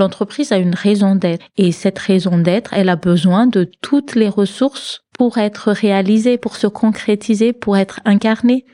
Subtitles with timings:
[0.00, 4.30] L'entreprise a une raison d'être et cette raison d'être, elle a besoin de toutes les
[4.30, 8.64] ressources pour être réalisée, pour se concrétiser, pour être incarnée.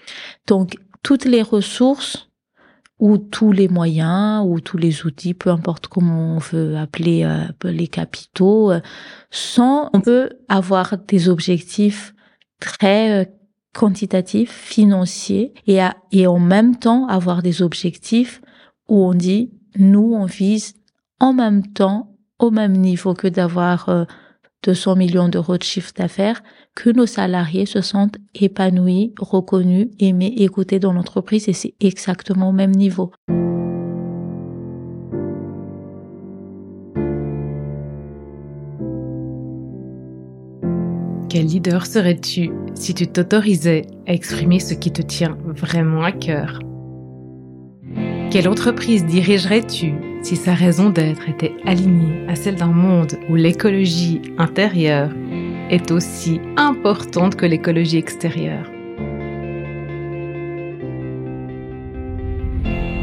[0.47, 2.29] Donc, toutes les ressources
[3.01, 7.43] ou tous les moyens ou tous les outils, peu importe comment on veut appeler euh,
[7.65, 8.81] les capitaux, euh,
[9.33, 12.15] sans on peut avoir des objectifs
[12.61, 13.25] très euh,
[13.75, 15.81] quantitatifs, financiers et,
[16.13, 18.41] et en même temps avoir des objectifs
[18.89, 20.75] où on dit nous on vise
[21.21, 24.07] en même temps au même niveau que d'avoir
[24.63, 26.43] 200 millions d'euros de chiffre d'affaires,
[26.75, 32.53] que nos salariés se sentent épanouis, reconnus, aimés, écoutés dans l'entreprise et c'est exactement au
[32.53, 33.13] même niveau.
[41.29, 46.61] Quel leader serais-tu si tu t'autorisais à exprimer ce qui te tient vraiment à cœur?
[48.31, 50.06] Quelle entreprise dirigerais-tu?
[50.27, 55.11] Si sa raison d'être était alignée à celle d'un monde où l'écologie intérieure
[55.71, 58.69] est aussi importante que l'écologie extérieure.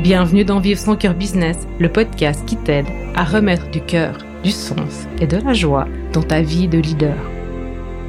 [0.01, 4.51] Bienvenue dans Vivre son cœur business, le podcast qui t'aide à remettre du cœur, du
[4.51, 7.15] sens et de la joie dans ta vie de leader.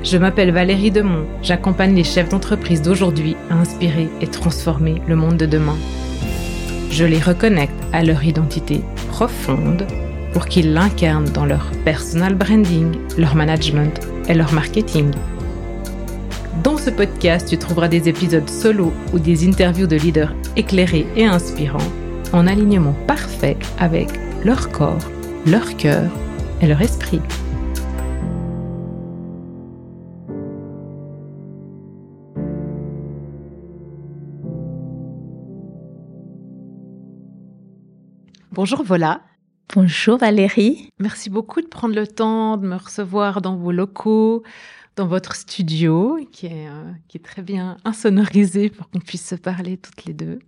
[0.03, 5.37] Je m'appelle Valérie Demont, j'accompagne les chefs d'entreprise d'aujourd'hui à inspirer et transformer le monde
[5.37, 5.77] de demain.
[6.95, 9.85] Je les reconnecte à leur identité profonde
[10.33, 15.11] pour qu'ils l'incarnent dans leur personal branding, leur management et leur marketing.
[16.63, 21.25] Dans ce podcast, tu trouveras des épisodes solo ou des interviews de leaders éclairés et
[21.25, 21.91] inspirants
[22.33, 24.11] en alignement parfait avec
[24.45, 25.11] leur corps,
[25.47, 26.09] leur cœur
[26.63, 27.21] et leur esprit.
[38.55, 39.21] Bonjour Vola.
[39.75, 40.89] Bonjour Valérie.
[41.01, 44.45] Merci beaucoup de prendre le temps de me recevoir dans vos locaux,
[44.95, 49.35] dans votre studio, qui est, euh, qui est très bien insonorisé pour qu'on puisse se
[49.35, 50.39] parler toutes les deux.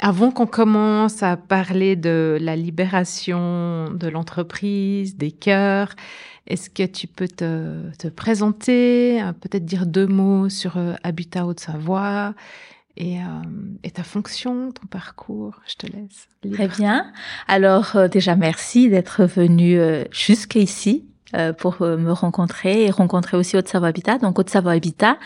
[0.00, 5.94] Avant qu'on commence à parler de la libération de l'entreprise, des cœurs,
[6.48, 11.46] est-ce que tu peux te, te présenter, euh, peut-être dire deux mots sur euh, Habitat
[11.46, 12.34] Haute-Savoie
[12.96, 13.22] et, euh,
[13.82, 15.60] et, ta fonction, ton parcours.
[15.66, 16.28] Je te laisse.
[16.52, 17.12] Très bien.
[17.48, 21.04] Alors euh, déjà merci d'être venu euh, jusqu'ici
[21.34, 24.18] euh, pour me rencontrer et rencontrer aussi Haute-Savoie Habitat.
[24.18, 25.16] Donc Haute-Savoie Habitat,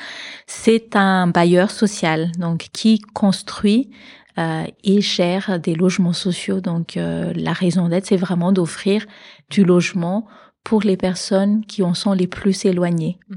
[0.46, 3.90] c'est un bailleur social donc qui construit
[4.84, 6.60] et gère des logements sociaux.
[6.60, 9.06] Donc la raison d'être, c'est vraiment d'offrir
[9.48, 10.26] du logement
[10.66, 13.20] pour les personnes qui en sont les plus éloignées.
[13.28, 13.36] Mmh.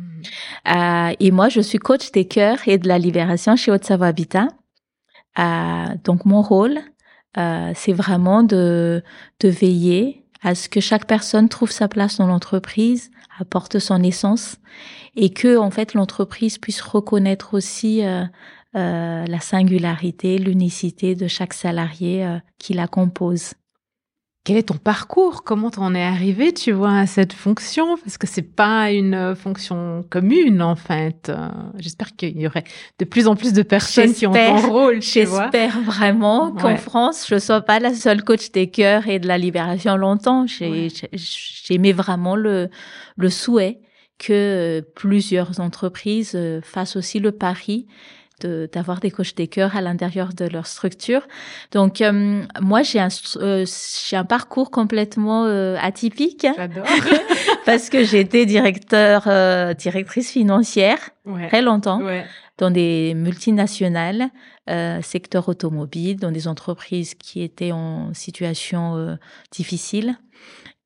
[0.76, 4.48] Euh, et moi, je suis coach des cœurs et de la libération chez Haute-Savoie Habitat.
[5.38, 6.80] Euh, donc, mon rôle,
[7.38, 9.04] euh, c'est vraiment de,
[9.42, 14.56] de veiller à ce que chaque personne trouve sa place dans l'entreprise, apporte son essence,
[15.16, 18.02] et que, en fait, l'entreprise puisse reconnaître aussi
[18.74, 23.54] la singularité, l'unicité de chaque salarié qui la compose
[24.46, 25.44] quel est ton parcours?
[25.44, 27.98] Comment t'en es arrivé, tu vois, à cette fonction?
[27.98, 31.30] Parce que c'est pas une euh, fonction commune, en fait.
[31.30, 32.64] Euh, j'espère qu'il y aurait
[33.00, 37.28] de plus en plus de personnes qui ont ton rôle, tu J'espère vraiment qu'en France,
[37.30, 40.46] je sois pas la seule coach des cœurs et de la libération longtemps.
[40.48, 42.70] J'aimais vraiment le,
[43.18, 43.82] le souhait
[44.18, 47.88] que plusieurs entreprises euh, fassent aussi le pari
[48.46, 51.28] d'avoir des coachs des cœurs à l'intérieur de leur structure.
[51.72, 53.66] Donc euh, moi j'ai un euh,
[54.08, 56.48] j'ai un parcours complètement euh, atypique.
[57.66, 59.24] Parce que j'étais directeur
[59.76, 60.98] directrice financière
[61.48, 62.02] très longtemps
[62.58, 64.30] dans des multinationales
[65.02, 69.18] secteur automobile dans des entreprises qui étaient en situation
[69.52, 70.16] difficile.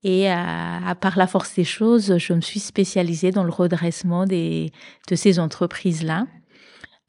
[0.04, 4.26] Et à, à, par la force des choses, je me suis spécialisée dans le redressement
[4.26, 4.72] des,
[5.10, 6.26] de ces entreprises-là.
[6.26, 6.43] euh,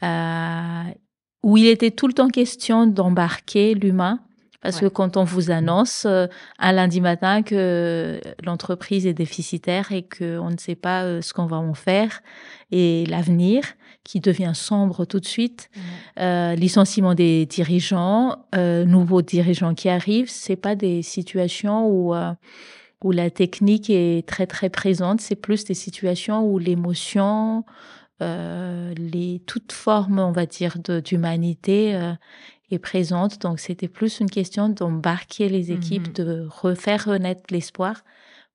[0.02, 4.20] où il était tout le temps question d'embarquer l'humain.
[4.64, 6.26] Parce que quand on vous annonce euh,
[6.58, 11.44] un lundi matin que l'entreprise est déficitaire et qu'on ne sait pas euh, ce qu'on
[11.44, 12.22] va en faire
[12.70, 13.62] et l'avenir
[14.04, 15.70] qui devient sombre tout de suite,
[16.18, 22.14] euh, licenciement des dirigeants, euh, nouveaux dirigeants qui arrivent, c'est pas des situations où
[23.02, 27.64] où la technique est très très présente, c'est plus des situations où l'émotion,
[28.22, 32.12] euh, les toutes formes, on va dire, d'humanité euh,
[32.70, 33.40] est présente.
[33.40, 38.04] Donc c'était plus une question d'embarquer les équipes, mmh de refaire renaître l'espoir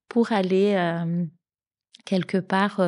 [0.08, 1.24] pour aller euh,
[2.04, 2.80] quelque part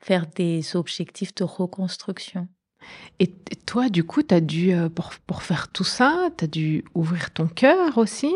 [0.00, 2.48] faire des objectifs de reconstruction.
[3.20, 3.30] Et
[3.66, 7.46] toi, du coup, as dû, pour, pour faire tout ça, tu as dû ouvrir ton
[7.46, 8.32] cœur aussi?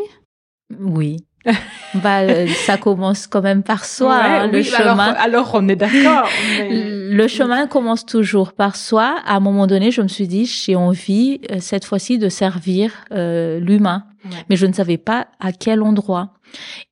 [0.78, 1.16] Oui.
[1.94, 5.14] bah, euh, ça commence quand même par soi, hein, le chemin.
[5.18, 6.28] Alors, on est d'accord.
[7.10, 9.16] Le chemin commence toujours par soi.
[9.24, 12.92] À un moment donné, je me suis dit, j'ai envie euh, cette fois-ci de servir
[13.12, 14.04] euh, l'humain,
[14.50, 16.34] mais je ne savais pas à quel endroit.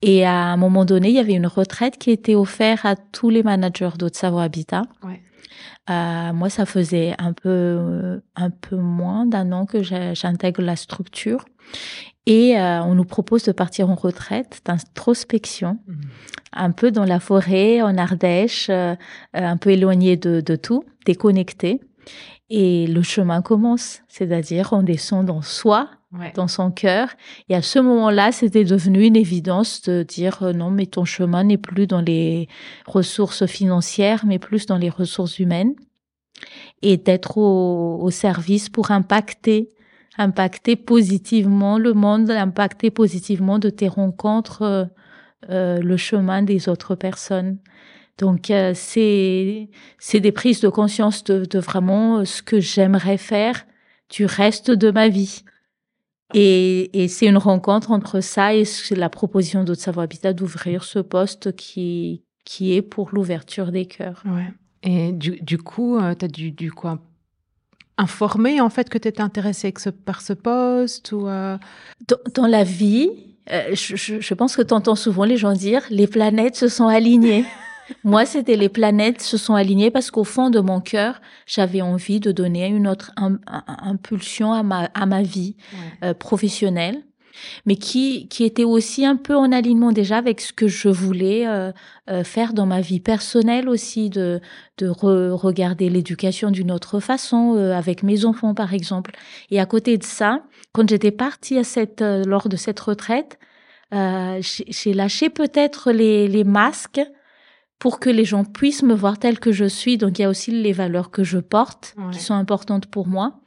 [0.00, 3.28] Et à un moment donné, il y avait une retraite qui était offerte à tous
[3.28, 4.82] les managers d'Haute-Savoie Habitat.
[5.02, 5.20] Ouais.
[5.90, 11.44] Euh, moi, ça faisait un peu, un peu moins d'un an que j'intègre la structure.
[12.26, 15.94] Et euh, on nous propose de partir en retraite d'introspection, mmh.
[16.54, 18.96] un peu dans la forêt, en Ardèche, euh,
[19.32, 21.80] un peu éloigné de, de, tout, déconnecté.
[22.50, 25.88] Et le chemin commence, c'est-à-dire on descend dans soi,
[26.34, 27.08] dans son cœur.
[27.48, 31.44] Et à ce moment-là, c'était devenu une évidence de dire euh, non, mais ton chemin
[31.44, 32.48] n'est plus dans les
[32.86, 35.74] ressources financières, mais plus dans les ressources humaines.
[36.82, 39.70] Et d'être au, au service pour impacter
[40.18, 44.84] impacter positivement le monde, impacter positivement de tes rencontres euh,
[45.50, 47.58] euh le chemin des autres personnes.
[48.18, 49.68] Donc euh, c'est
[49.98, 53.66] c'est des prises de conscience de, de vraiment ce que j'aimerais faire
[54.10, 55.42] du reste de ma vie.
[56.34, 60.98] Et, et c'est une rencontre entre ça et la proposition d'Haute Savoir Habitat d'ouvrir ce
[60.98, 64.22] poste qui, qui est pour l'ouverture des cœurs.
[64.26, 64.52] Ouais.
[64.82, 67.00] Et du, du coup, euh, tu as dû, du quoi
[67.98, 69.72] informer en fait que tu étais intéressée
[70.04, 71.56] par ce poste ou euh?
[72.08, 73.10] dans, dans, la vie,
[73.50, 76.68] euh, je, je, je, pense que tu entends souvent les gens dire les planètes se
[76.68, 77.44] sont alignées.
[78.04, 82.20] Moi, c'était les planètes se sont alignées parce qu'au fond de mon cœur, j'avais envie
[82.20, 83.12] de donner une autre
[83.66, 85.56] impulsion à ma, à ma vie
[86.02, 87.02] euh, professionnelle
[87.64, 91.46] mais qui, qui était aussi un peu en alignement déjà avec ce que je voulais
[91.46, 91.72] euh,
[92.10, 94.40] euh, faire dans ma vie personnelle aussi, de,
[94.78, 99.12] de regarder l'éducation d'une autre façon, euh, avec mes enfants par exemple.
[99.50, 100.42] Et à côté de ça,
[100.72, 103.38] quand j'étais partie à cette, lors de cette retraite,
[103.92, 107.00] j'ai lâché peut-être les, les masques
[107.78, 109.96] pour que les gens puissent me voir telle que je suis.
[109.96, 113.40] Donc il y a aussi les valeurs que je porte qui sont importantes pour moi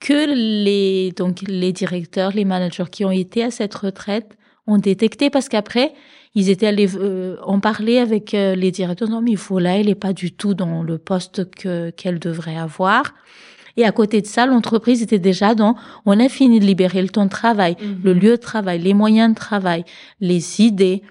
[0.00, 5.30] que les donc les directeurs, les managers qui ont été à cette retraite ont détecté
[5.30, 5.92] parce qu'après
[6.34, 9.08] ils étaient allés euh, en parler avec euh, les directeurs.
[9.08, 12.18] Non, mais il faut là, elle est pas du tout dans le poste que qu'elle
[12.18, 13.14] devrait avoir.
[13.78, 15.76] Et à côté de ça, l'entreprise était déjà dans,
[16.06, 18.00] on a fini de libérer le temps de travail, mhm.
[18.04, 19.84] le lieu de travail, les moyens de travail,
[20.20, 21.02] les idées.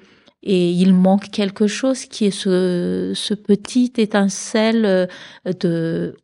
[0.43, 5.07] Et il manque quelque chose qui est ce, ce petit étincelle euh,
[5.59, 6.15] de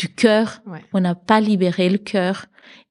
[0.00, 0.62] du cœur.
[0.92, 2.46] On n'a pas libéré le cœur.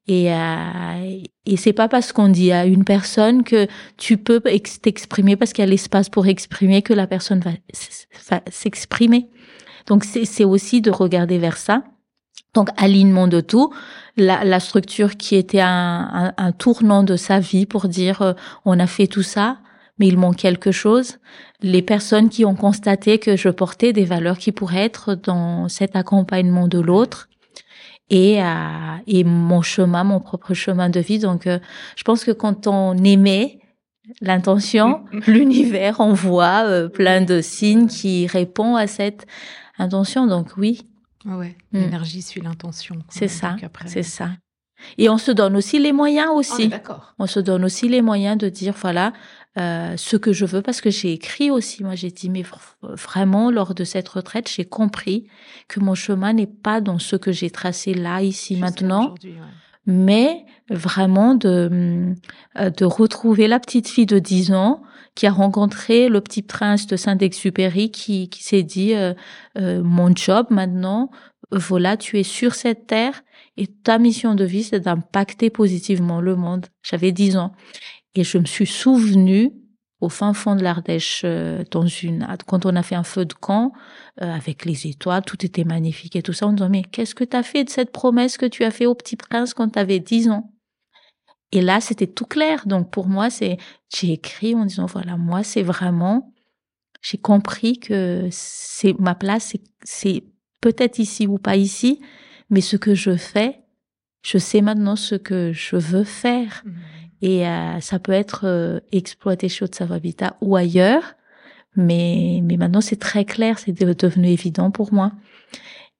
[0.07, 3.67] Et, euh, et c'est pas parce qu'on dit à une personne que
[3.97, 4.41] tu peux
[4.81, 7.51] t'exprimer parce qu'il y a l'espace pour exprimer que la personne va,
[8.49, 9.29] s'exprimer.
[9.87, 11.83] Donc c'est aussi de regarder vers ça.
[12.55, 13.71] Donc alignement de tout,
[14.17, 18.33] la, la structure qui était un, un, tournant de sa vie pour dire euh,
[18.65, 19.59] on a fait tout ça,
[19.99, 21.17] mais il manque quelque chose.
[21.61, 25.95] Les personnes qui ont constaté que je portais des valeurs qui pourraient être dans cet
[25.95, 27.29] accompagnement de l'autre
[28.09, 28.47] et, euh,
[29.07, 31.19] et mon chemin, mon propre chemin de vie.
[31.19, 31.59] Donc, euh,
[31.95, 33.59] je pense que quand on aimait
[34.21, 39.27] l'intention, l'univers envoie euh, plein de signes qui répondent à cette
[39.77, 40.27] intention.
[40.27, 40.81] Donc, oui.
[41.27, 41.79] Ah ouais, mm.
[41.79, 42.95] l'énergie suit l'intention.
[43.09, 44.29] C'est ça, c'est ça.
[44.97, 46.71] Et on se donne aussi les moyens aussi.
[46.89, 49.11] On, on se donne aussi les moyens de dire voilà,
[49.57, 51.83] euh, ce que je veux parce que j'ai écrit aussi.
[51.83, 52.43] Moi, j'ai dit, mais
[52.81, 55.27] vraiment, lors de cette retraite, j'ai compris
[55.67, 59.15] que mon chemin n'est pas dans ce que j'ai tracé là, ici, maintenant,
[59.85, 62.13] mais vraiment de,
[62.59, 64.83] euh, de retrouver la petite fille de 10 ans
[65.15, 69.13] qui a rencontré le petit prince de Saint-Exupéry qui, qui s'est dit, euh,
[69.55, 71.09] mon job maintenant,
[71.51, 73.23] voilà, tu es sur cette terre
[73.57, 76.67] et ta mission de vie, c'est d'impacter positivement le monde.
[76.83, 77.51] J'avais 10 ans.
[78.15, 79.53] Et je me suis souvenue
[80.01, 83.33] au fin fond de l'Ardèche, euh, dans une, quand on a fait un feu de
[83.33, 83.73] camp,
[84.21, 87.25] euh, avec les étoiles, tout était magnifique et tout ça, on disant, mais qu'est-ce que
[87.25, 89.79] tu as fait de cette promesse que tu as fait au petit prince quand tu
[89.79, 90.53] avais 10 ans?
[91.51, 92.65] Et là, c'était tout clair.
[92.65, 93.57] Donc, pour moi, c'est,
[93.93, 96.33] j'ai écrit en disant, voilà, moi, c'est vraiment,
[97.01, 100.23] j'ai compris que c'est ma place, c'est
[100.61, 101.99] peut-être ici ou pas ici,
[102.49, 103.59] mais ce que je fais,
[104.21, 106.61] je sais maintenant ce que je veux faire.
[106.65, 106.71] Mmh.
[107.21, 111.15] Et euh, ça peut être euh, exploité chez Haute Habitat ou ailleurs,
[111.75, 115.11] mais, mais maintenant c'est très clair, c'est devenu évident pour moi.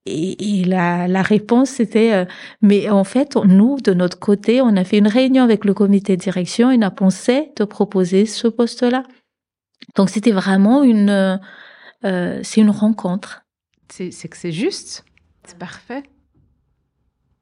[0.06, 2.26] Et, et la, la, réponse c'était, euh,
[2.62, 6.16] mais en fait, nous, de notre côté, on a fait une réunion avec le comité
[6.16, 9.04] de direction et on a pensé de proposer ce poste-là.
[9.96, 11.40] Donc c'était vraiment une,
[12.02, 13.44] c'est une rencontre.
[13.90, 15.04] C'est que c'est juste,
[15.44, 16.04] c'est parfait.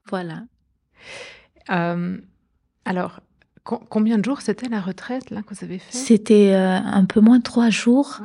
[0.09, 0.43] Voilà.
[1.67, 3.19] alors,
[3.89, 5.95] combien de jours c'était la retraite là que vous avez fait?
[5.95, 8.21] C'était euh, un peu moins de trois jours.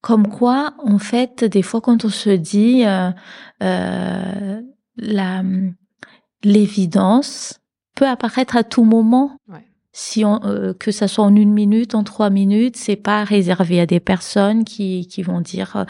[0.00, 3.10] Comme quoi, en fait, des fois, quand on se dit euh,
[3.62, 4.60] euh,
[4.96, 5.42] la
[6.42, 7.60] l'évidence
[7.96, 9.38] peut apparaître à tout moment.
[9.48, 9.64] Ouais
[9.96, 13.78] si on, euh, que ça soit en une minute, en trois minutes, c'est pas réservé
[13.78, 15.84] à des personnes qui, qui vont dire euh,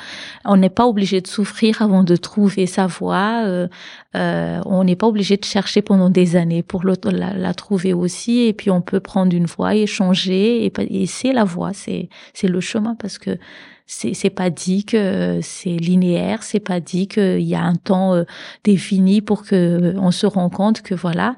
[0.44, 3.66] on n'est pas obligé de souffrir avant de trouver sa voie, euh,
[4.14, 8.42] euh on n'est pas obligé de chercher pendant des années pour la, la, trouver aussi,
[8.42, 12.10] et puis on peut prendre une voie et changer, et, et c'est la voie, c'est
[12.34, 13.38] c'est le chemin parce que
[13.86, 18.24] c'est pas dit que c'est linéaire, c'est pas dit qu'il y a un temps euh,
[18.64, 21.36] défini pour que on se rend compte que voilà.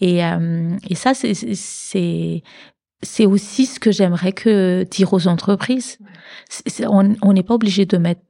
[0.00, 2.42] Et euh, et ça c'est c'est
[3.02, 5.98] c'est aussi ce que j'aimerais que dire aux entreprises.
[6.88, 8.22] on n'est pas obligé de mettre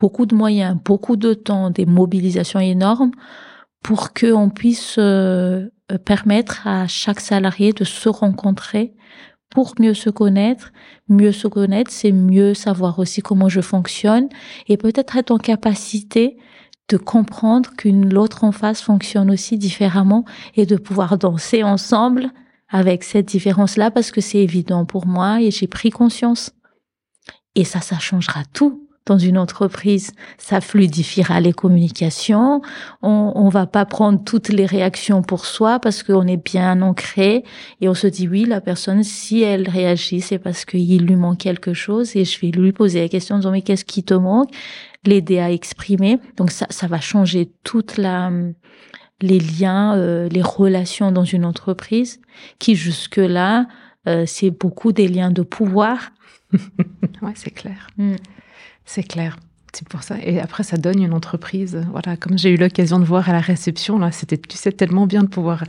[0.00, 3.12] beaucoup de moyens, beaucoup de temps, des mobilisations énormes
[3.82, 5.68] pour qu'on puisse euh,
[6.04, 8.94] permettre à chaque salarié de se rencontrer
[9.50, 10.72] pour mieux se connaître.
[11.08, 14.28] Mieux se connaître, c'est mieux savoir aussi comment je fonctionne
[14.68, 16.38] et peut-être être en capacité
[16.88, 20.24] de comprendre qu'une l'autre en face fonctionne aussi différemment
[20.56, 22.30] et de pouvoir danser ensemble
[22.68, 26.52] avec cette différence-là parce que c'est évident pour moi et j'ai pris conscience.
[27.54, 32.62] Et ça, ça changera tout dans une entreprise, ça fluidifiera les communications.
[33.02, 37.42] On, on va pas prendre toutes les réactions pour soi parce qu'on est bien ancré
[37.80, 41.38] et on se dit oui, la personne, si elle réagit, c'est parce qu'il lui manque
[41.38, 44.14] quelque chose et je vais lui poser la question en disant mais qu'est-ce qui te
[44.14, 44.50] manque?
[45.04, 46.20] L'aider à exprimer.
[46.36, 48.30] Donc ça, ça va changer toute la,
[49.20, 52.20] les liens, euh, les relations dans une entreprise
[52.60, 53.66] qui jusque-là,
[54.06, 56.12] euh, c'est beaucoup des liens de pouvoir.
[57.22, 57.88] ouais, c'est clair.
[57.96, 58.14] Mm.
[58.92, 59.36] C'est clair.
[59.72, 60.16] C'est pour ça.
[60.20, 61.86] Et après, ça donne une entreprise.
[61.92, 65.06] Voilà, comme j'ai eu l'occasion de voir à la réception, là, c'était, tu sais, tellement
[65.06, 65.62] bien de pouvoir,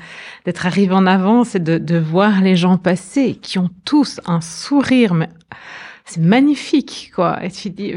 [0.46, 4.42] d'être arrivé en avance et de, de voir les gens passer qui ont tous un
[4.42, 5.14] sourire,
[6.06, 7.44] c'est magnifique, quoi.
[7.44, 7.94] Et tu dis,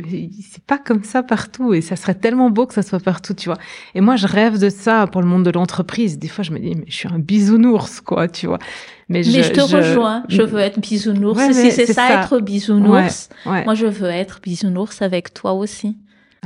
[0.50, 3.48] c'est pas comme ça partout, et ça serait tellement beau que ça soit partout, tu
[3.48, 3.58] vois.
[3.94, 6.18] Et moi, je rêve de ça pour le monde de l'entreprise.
[6.18, 8.58] Des fois, je me dis, mais je suis un bisounours, quoi, tu vois.
[9.08, 10.24] Mais, je, je te rejoins.
[10.28, 11.40] Je veux être bisounours.
[11.52, 15.96] si c'est ça, être bisounours, moi, je veux être bisounours avec toi aussi.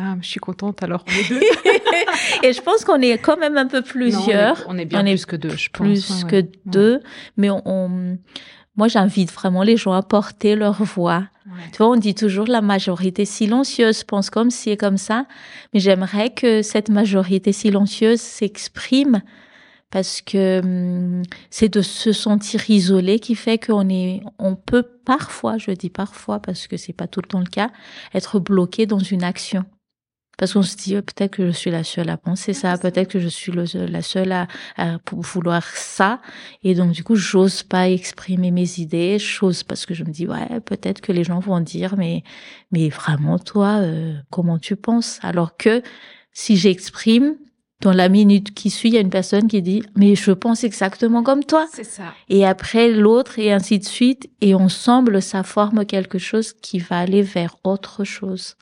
[0.01, 1.05] Ah, je suis contente alors.
[2.45, 4.65] et je pense qu'on est quand même un peu plusieurs.
[4.69, 5.89] on, est, bien plus que deux, je pense.
[5.89, 7.01] Plus que deux,
[7.37, 8.17] mais on
[8.79, 11.25] moi, j'invite vraiment les gens à porter leur voix.
[11.73, 15.27] Tu vois, on dit toujours la majorité silencieuse pense comme ci et comme ça,
[15.73, 19.23] mais j'aimerais que cette majorité silencieuse s'exprime
[19.91, 25.57] parce que hum, c'est de se sentir isolé qui fait qu'on est, on peut parfois,
[25.59, 27.71] je dis parfois parce que c'est pas tout le temps le cas,
[28.15, 29.65] être bloqué dans une action.
[30.39, 33.11] Parce qu'on se dit, oh, peut-être que je suis la seule à penser ça, peut-être
[33.11, 34.47] que je suis la seule à,
[35.13, 36.21] vouloir ça.
[36.63, 40.27] Et donc, du coup, j'ose pas exprimer mes idées, j'ose parce que je me dis,
[40.29, 42.23] ouais, peut-être que les gens vont dire, mais,
[42.71, 45.19] mais vraiment, toi, euh, comment tu penses?
[45.23, 45.83] Alors que
[46.33, 47.35] si j'exprime,
[47.81, 50.65] dans la minute qui suit, il y a une personne qui dit, mais je pense
[50.65, 51.67] exactement comme toi.
[51.73, 52.15] C'est ça.
[52.29, 54.29] Et après l'autre et ainsi de suite.
[54.41, 58.57] Et ensemble, ça forme quelque chose qui va aller vers autre chose.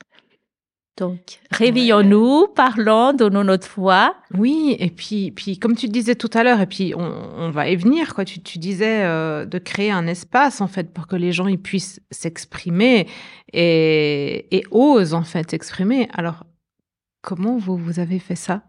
[0.97, 4.15] Donc, réveillons-nous, parlons, donnons notre voix.
[4.33, 7.69] Oui, et puis, puis comme tu disais tout à l'heure, et puis on, on, va
[7.69, 8.25] y venir, quoi.
[8.25, 11.61] Tu, tu disais euh, de créer un espace en fait pour que les gens ils
[11.61, 13.07] puissent s'exprimer
[13.53, 16.09] et, et osent en fait s'exprimer.
[16.13, 16.45] Alors,
[17.21, 18.63] comment vous vous avez fait ça?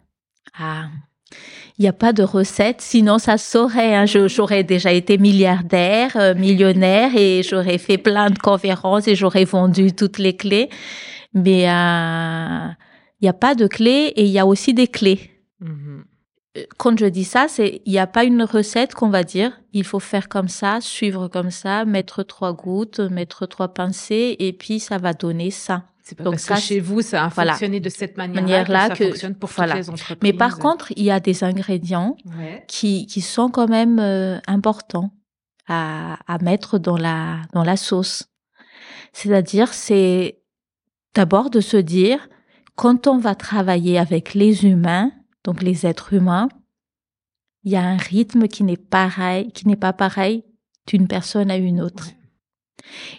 [0.58, 0.88] Ah,
[1.78, 3.94] il n'y a pas de recette, sinon ça saurait.
[3.94, 4.04] Hein.
[4.06, 9.92] J'aurais déjà été milliardaire, euh, millionnaire, et j'aurais fait plein de conférences et j'aurais vendu
[9.92, 10.68] toutes les clés
[11.38, 15.30] mais il n'y a pas de clé et il y a aussi des clés.
[15.62, 16.02] Mm-hmm.
[16.56, 19.60] Euh, quand je dis ça, c'est il n'y a pas une recette qu'on va dire.
[19.72, 24.52] Il faut faire comme ça, suivre comme ça, mettre trois gouttes, mettre trois pincées, et
[24.52, 25.84] puis ça va donner ça.
[26.02, 28.96] C'est pas Donc parce ça, que chez vous, ça a fonctionné de cette manière-là que,
[28.96, 30.18] ça fonctionne pour toutes les entreprises.
[30.22, 32.16] Mais par contre, il y a des ingrédients
[32.66, 35.10] qui, qui sont quand même euh, importants
[35.66, 38.24] à, à mettre dans la, dans la sauce.
[39.12, 40.37] C'est-à-dire, c'est
[41.14, 42.28] D'abord de se dire,
[42.76, 45.12] quand on va travailler avec les humains,
[45.44, 46.48] donc les êtres humains,
[47.64, 50.44] il y a un rythme qui n'est pareil, qui n'est pas pareil
[50.86, 52.08] d'une personne à une autre.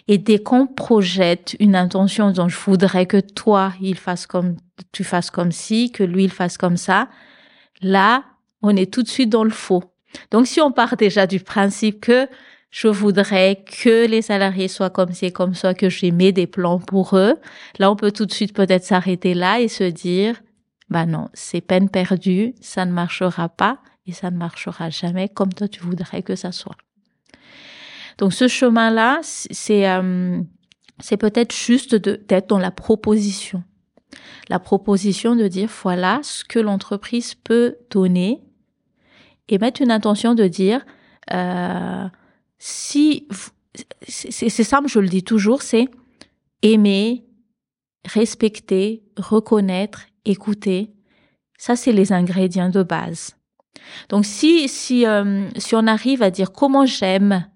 [0.08, 4.56] Et dès qu'on projette une intention dont je voudrais que toi, il fasse comme,
[4.92, 7.08] tu fasses comme ci, que lui, il fasse comme ça,
[7.82, 8.24] là,
[8.62, 9.84] on est tout de suite dans le faux.
[10.30, 12.26] Donc, si on part déjà du principe que
[12.70, 16.78] je voudrais que les salariés soient comme c'est comme ça, que j'ai mis des plans
[16.78, 17.34] pour eux.
[17.78, 20.40] Là, on peut tout de suite peut-être s'arrêter là et se dire,
[20.88, 25.52] bah non, c'est peine perdue, ça ne marchera pas et ça ne marchera jamais comme
[25.52, 26.76] toi tu voudrais que ça soit.
[28.18, 30.40] Donc ce chemin-là, c'est euh,
[31.00, 33.64] c'est peut-être juste d'être dans la proposition.
[34.48, 38.42] La proposition de dire voilà ce que l'entreprise peut donner
[39.48, 40.84] et mettre une intention de dire
[41.32, 42.06] euh,
[42.60, 43.26] si
[44.06, 45.88] c'est simple, je le dis toujours, c'est
[46.62, 47.24] aimer,
[48.06, 50.92] respecter, reconnaître, écouter.
[51.58, 53.36] Ça, c'est les ingrédients de base.
[54.10, 57.46] Donc, si si euh, si on arrive à dire comment j'aime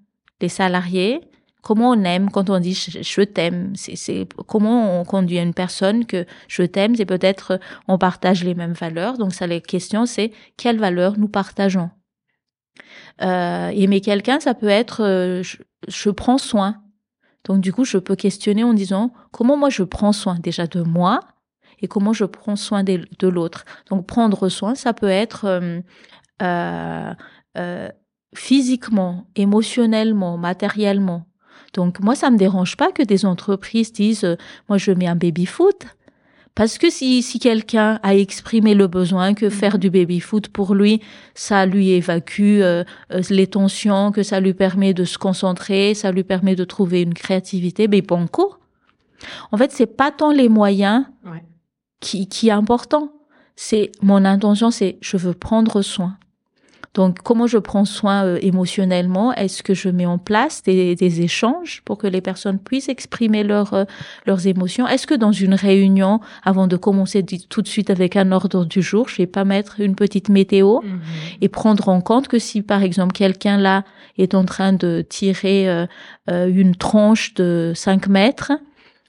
[0.40, 1.20] les salariés,
[1.60, 6.24] comment on aime quand on dit je, t'aime, c'est comment on conduit une personne que
[6.48, 9.18] je t'aime, c'est peut-être on partage les mêmes valeurs.
[9.18, 11.90] Donc, ça, la question, c'est quelles valeurs nous partageons?
[13.22, 15.42] Euh, aimer quelqu'un, ça peut être euh,
[15.88, 16.82] je, prends soin.
[17.44, 20.82] Donc du coup, je peux questionner en disant comment moi je prends soin déjà de
[20.82, 21.20] moi
[21.80, 23.64] et comment je prends soin de, l'autre.
[23.90, 25.60] Donc prendre soin, ça peut être
[26.42, 27.88] euh,
[28.34, 31.26] physiquement, émotionnellement, matériellement.
[31.74, 34.36] Donc moi, ça me dérange pas que des entreprises disent
[34.68, 35.86] moi je mets un baby foot
[36.54, 39.50] parce que si, si quelqu'un a exprimé le besoin que mm.
[39.50, 41.00] faire du baby-foot pour lui,
[41.34, 46.12] ça lui évacue euh, euh, les tensions, que ça lui permet de se concentrer, ça
[46.12, 48.54] lui permet de trouver une créativité, mais banco.
[49.50, 51.06] En fait, c'est pas tant les moyens
[52.00, 53.12] qui, qui est important.
[53.56, 56.18] C'est mon intention, c'est je veux prendre soin.
[56.94, 59.32] Donc, comment je prends soin euh, émotionnellement?
[59.32, 63.42] Est-ce que je mets en place des, des, échanges pour que les personnes puissent exprimer
[63.42, 63.84] leur, euh,
[64.26, 64.86] leurs émotions?
[64.86, 68.80] Est-ce que dans une réunion, avant de commencer tout de suite avec un ordre du
[68.80, 71.00] jour, je vais pas mettre une petite météo mhm.
[71.40, 73.84] et prendre en compte que si, par exemple, quelqu'un là
[74.16, 75.86] est en train de tirer euh,
[76.28, 78.52] une tranche de 5 mètres,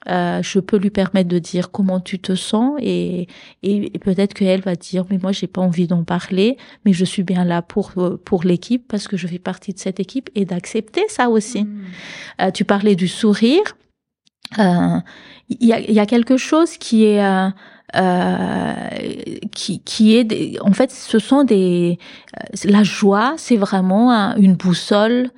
[0.09, 3.27] euh, je peux lui permettre de dire comment tu te sens et,
[3.63, 7.23] et, peut-être qu'elle va dire mais moi j'ai pas envie d'en parler mais je suis
[7.23, 10.45] bien là pour euh, pour l'équipe parce que je fais partie de cette équipe et
[10.45, 11.63] d'accepter ça aussi.
[11.63, 11.83] Mm.
[12.41, 13.63] Euh, tu parlais du sourire.
[14.57, 15.03] Il
[15.59, 17.19] y, a, y a quelque chose qui est
[17.95, 18.73] euh,
[19.51, 21.97] qui, qui est en fait ce sont des
[22.65, 25.29] la joie c'est vraiment une boussole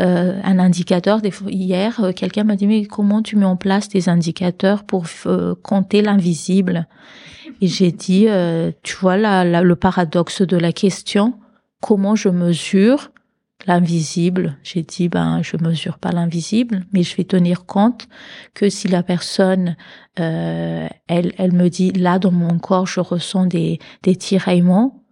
[0.00, 1.20] euh, un indicateur.
[1.46, 5.54] Hier, euh, quelqu'un m'a dit mais comment tu mets en place des indicateurs pour euh,
[5.62, 6.88] compter l'invisible?
[7.60, 8.26] Et j'ai dit,
[8.82, 11.34] tu vois là, le paradoxe de la question,
[11.80, 13.12] comment je mesure
[13.66, 14.58] l'invisible?
[14.64, 18.08] J'ai dit ben je mesure pas l'invisible, mais je vais tenir compte
[18.54, 19.76] que si la personne
[20.16, 25.04] elle elle me dit là dans mon corps je ressens des des tiraillements,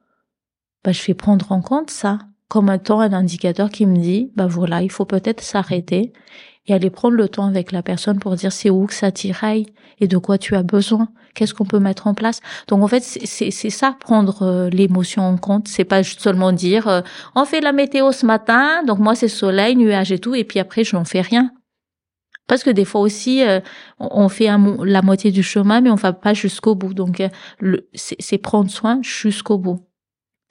[0.82, 2.18] ben je vais prendre en compte ça
[2.52, 6.12] comme temps un indicateur qui me dit, bah voilà, il faut peut-être s'arrêter
[6.66, 9.64] et aller prendre le temps avec la personne pour dire c'est où que ça tiraille
[10.00, 12.42] et de quoi tu as besoin, qu'est-ce qu'on peut mettre en place.
[12.68, 15.66] Donc en fait, c'est ça prendre euh, l'émotion en compte.
[15.66, 17.00] C'est pas seulement dire euh,
[17.34, 20.60] on fait la météo ce matin, donc moi c'est soleil, nuage et tout, et puis
[20.60, 21.52] après je n'en fais rien.
[22.48, 23.60] Parce que des fois aussi, euh,
[23.98, 24.50] on fait
[24.84, 26.92] la moitié du chemin, mais on va pas jusqu'au bout.
[26.92, 27.22] Donc,
[27.94, 29.80] c'est prendre soin jusqu'au bout.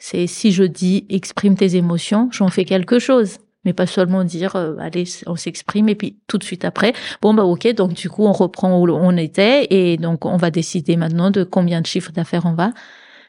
[0.04, 3.38] C'est si je dis exprime tes émotions, j'en fais quelque chose.
[3.64, 7.36] Mais pas seulement dire euh, allez on s'exprime et puis tout de suite après bon
[7.36, 10.96] bah ok donc du coup on reprend où on était et donc on va décider
[10.96, 12.72] maintenant de combien de chiffres d'affaires on va.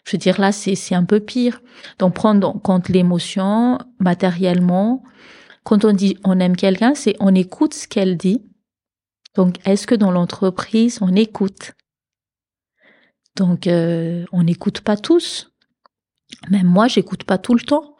[0.04, 1.60] Je veux dire là c'est c'est un peu pire.
[1.98, 5.02] Donc prendre en compte l'émotion matériellement.
[5.64, 8.42] Quand on dit on aime quelqu'un c'est on écoute ce qu'elle dit.
[9.34, 11.72] Donc est-ce que dans l'entreprise on écoute?
[13.36, 15.51] Donc euh, on n'écoute pas tous
[16.50, 17.92] même moi, j'écoute pas tout le temps.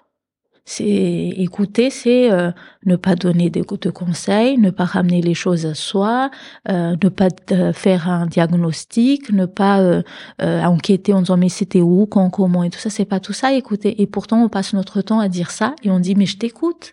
[0.64, 2.52] C'est écouter, c'est euh,
[2.86, 6.30] ne pas donner de, conseils, ne pas ramener les choses à soi,
[6.68, 10.02] euh, ne pas euh, faire un diagnostic, ne pas
[10.38, 12.90] enquêter en disant mais c'était où, quand, comment et tout ça.
[12.90, 13.52] C'est pas tout ça.
[13.52, 14.00] Écouter.
[14.00, 16.92] Et pourtant, on passe notre temps à dire ça et on dit mais je t'écoute.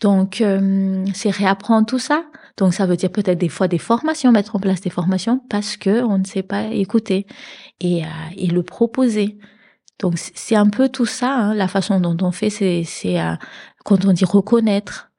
[0.00, 0.42] Donc,
[1.14, 2.24] c'est réapprendre tout ça.
[2.56, 5.76] Donc, ça veut dire peut-être des fois des formations, mettre en place des formations parce
[5.76, 7.26] que on ne sait pas écouter
[7.80, 9.38] et, euh, et le proposer.
[10.00, 12.84] Donc, c'est un peu tout ça, hein, la façon dont on fait, c'est
[13.20, 13.34] euh,
[13.84, 15.10] quand on dit reconnaître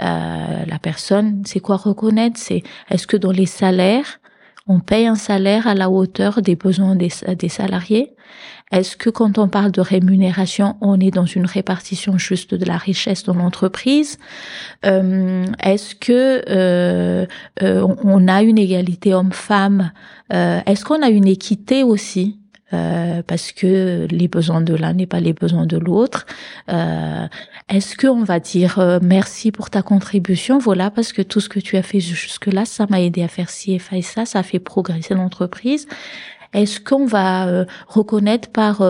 [0.00, 2.38] euh, la personne, c'est quoi reconnaître?
[2.38, 4.20] C'est est-ce que dans les salaires,
[4.68, 7.08] on paye un salaire à la hauteur des besoins des,
[7.48, 8.14] salariés.
[8.70, 12.76] Est-ce que quand on parle de rémunération, on est dans une répartition juste de la
[12.76, 14.18] richesse dans l'entreprise?
[14.84, 17.26] Euh, Est-ce que euh,
[17.62, 19.92] euh, on a une égalité homme-femme?
[20.30, 22.38] Est-ce qu'on a une équité aussi?
[22.74, 26.26] Euh, parce que les besoins de l'un n'est pas les besoins de l'autre.
[26.70, 27.26] Euh,
[27.68, 30.58] Est-ce qu'on va dire euh, merci pour ta contribution?
[30.58, 33.50] Voilà, parce que tout ce que tu as fait jusque-là, ça m'a aidé à faire
[33.50, 35.86] ci et ça, ça a fait progresser l'entreprise.
[36.54, 38.80] Est-ce qu'on va euh, reconnaître par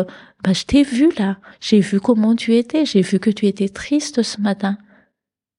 [0.45, 3.69] bah, je t'ai vu là, j'ai vu comment tu étais, j'ai vu que tu étais
[3.69, 4.79] triste ce matin.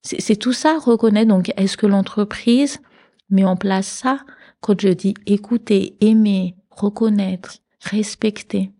[0.02, 1.28] C'est tout ça, reconnaître.
[1.28, 2.80] Donc, est-ce que l'entreprise
[3.30, 4.22] met en place ça?
[4.62, 8.72] Quand je dis écouter, aimer, reconnaître, respecter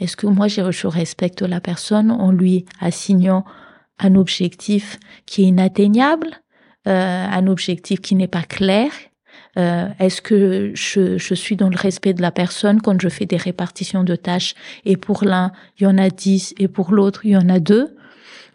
[0.00, 3.44] Est-ce que moi, je respecte la personne en lui assignant
[3.98, 6.28] un objectif qui est inatteignable,
[6.86, 8.90] euh, un objectif qui n'est pas clair.
[9.58, 13.24] Euh, Est-ce que je, je, suis dans le respect de la personne quand je fais
[13.24, 14.54] des répartitions de tâches
[14.84, 17.58] et pour l'un, il y en a dix et pour l'autre, il y en a
[17.58, 17.95] deux?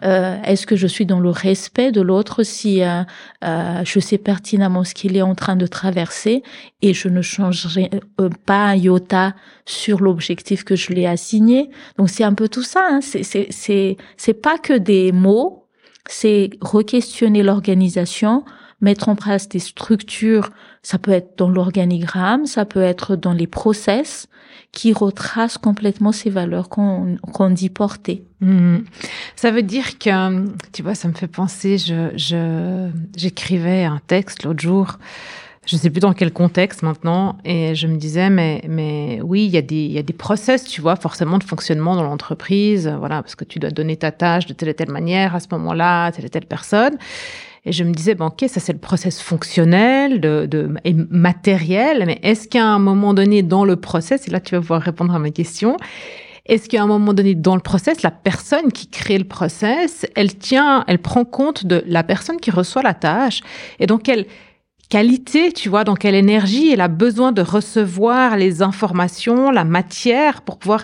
[0.03, 3.03] Euh, Est-ce que je suis dans le respect de l'autre si euh,
[3.43, 6.43] euh, je sais pertinemment ce qu'il est en train de traverser
[6.81, 9.33] et je ne changerai euh, pas un iota
[9.65, 11.69] sur l'objectif que je lui ai assigné?
[11.97, 12.85] Donc c'est un peu tout ça.
[12.89, 12.99] Hein.
[13.01, 15.67] C'est c'est c'est pas que des mots,
[16.07, 18.43] c'est re-questionner l'organisation,
[18.81, 20.49] mettre en place des structures.
[20.83, 24.27] Ça peut être dans l'organigramme, ça peut être dans les process
[24.71, 28.23] qui retrace complètement ces valeurs qu'on dit porter.
[28.39, 28.79] Hmm.
[29.35, 34.61] Ça veut dire que, tu vois, ça me fait penser, je j'écrivais un texte l'autre
[34.61, 34.97] jour,
[35.65, 39.51] je sais plus dans quel contexte maintenant, et je me disais, mais mais oui, il
[39.51, 40.15] y a des il y a des
[40.67, 44.47] tu vois, forcément de fonctionnement dans l'entreprise, voilà, parce que tu dois donner ta tâche
[44.47, 46.97] de telle et telle manière à ce moment-là, telle et telle personne.
[47.63, 52.03] Et je me disais, bon, ok, ça c'est le process fonctionnel de, de, et matériel,
[52.07, 55.13] mais est-ce qu'à un moment donné dans le process, et là tu vas pouvoir répondre
[55.13, 55.77] à ma question,
[56.47, 60.35] est-ce qu'à un moment donné dans le process, la personne qui crée le process, elle
[60.35, 63.41] tient, elle prend compte de la personne qui reçoit la tâche?
[63.79, 64.25] Et donc quelle
[64.89, 70.41] qualité, tu vois, dans quelle énergie elle a besoin de recevoir les informations, la matière
[70.41, 70.83] pour pouvoir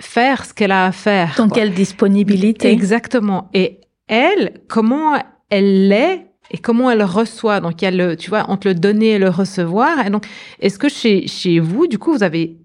[0.00, 1.34] faire ce qu'elle a à faire.
[1.36, 2.70] Dans quelle disponibilité?
[2.70, 3.50] Exactement.
[3.52, 5.16] Et elle, comment
[5.50, 7.60] elle l'est et comment elle reçoit.
[7.60, 10.06] Donc, il y a le, tu vois, entre le donner et le recevoir.
[10.06, 10.26] Et donc,
[10.60, 12.56] est-ce que chez, chez vous, du coup, vous avez,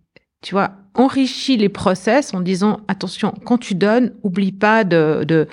[0.42, 5.48] tu vois, enrichi les process en disant, attention, quand tu donnes, oublie pas de, de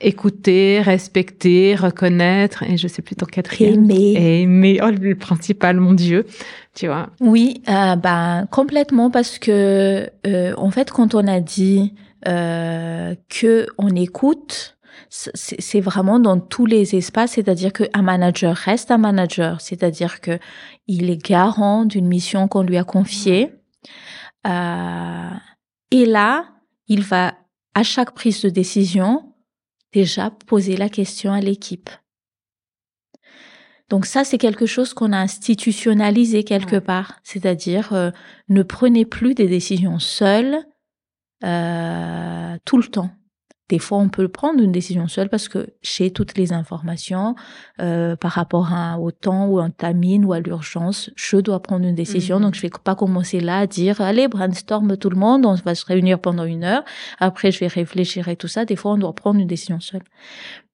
[0.00, 3.88] écouter, respecter, reconnaître, et je sais plus ton quatrième.
[3.88, 4.40] Aimer.
[4.42, 6.26] Aimer, oh, le principal, mon Dieu,
[6.74, 7.10] tu vois.
[7.20, 11.94] Oui, euh, ben, complètement, parce que, euh, en fait, quand on a dit,
[12.26, 14.76] euh, que on écoute,
[15.14, 20.38] c'est vraiment dans tous les espaces, c'est-à-dire qu'un manager reste un manager, c'est-à-dire que
[20.86, 23.52] il est garant d'une mission qu'on lui a confiée.
[24.46, 25.30] Euh,
[25.90, 26.46] et là,
[26.88, 27.34] il va
[27.74, 29.34] à chaque prise de décision
[29.92, 31.90] déjà poser la question à l'équipe.
[33.90, 38.10] Donc ça, c'est quelque chose qu'on a institutionnalisé quelque part, c'est-à-dire euh,
[38.48, 40.64] ne prenez plus des décisions seules
[41.44, 43.10] euh, tout le temps.
[43.72, 47.34] Des fois, on peut prendre une décision seule parce que j'ai toutes les informations
[47.80, 51.08] euh, par rapport à, au temps ou un tamine ou à l'urgence.
[51.16, 52.42] Je dois prendre une décision, mhm.
[52.42, 55.74] donc je vais pas commencer là à dire allez brainstorm tout le monde, on va
[55.74, 56.84] se réunir pendant une heure.
[57.18, 58.66] Après, je vais réfléchir et tout ça.
[58.66, 60.04] Des fois, on doit prendre une décision seule.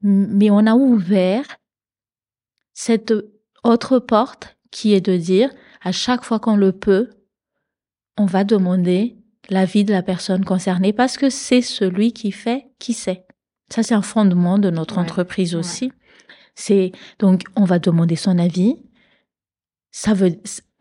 [0.02, 1.44] Mais on a ouvert
[2.72, 3.14] cette
[3.62, 5.50] autre porte qui est de dire
[5.82, 7.11] à chaque fois qu'on le peut,
[8.16, 9.17] on va demander
[9.50, 13.24] la vie de la personne concernée parce que c'est celui qui fait qui sait.
[13.70, 15.92] Ça, c'est un fondement de notre entreprise aussi.
[16.54, 18.76] C'est donc on va demander son avis.
[19.90, 20.37] Ça veut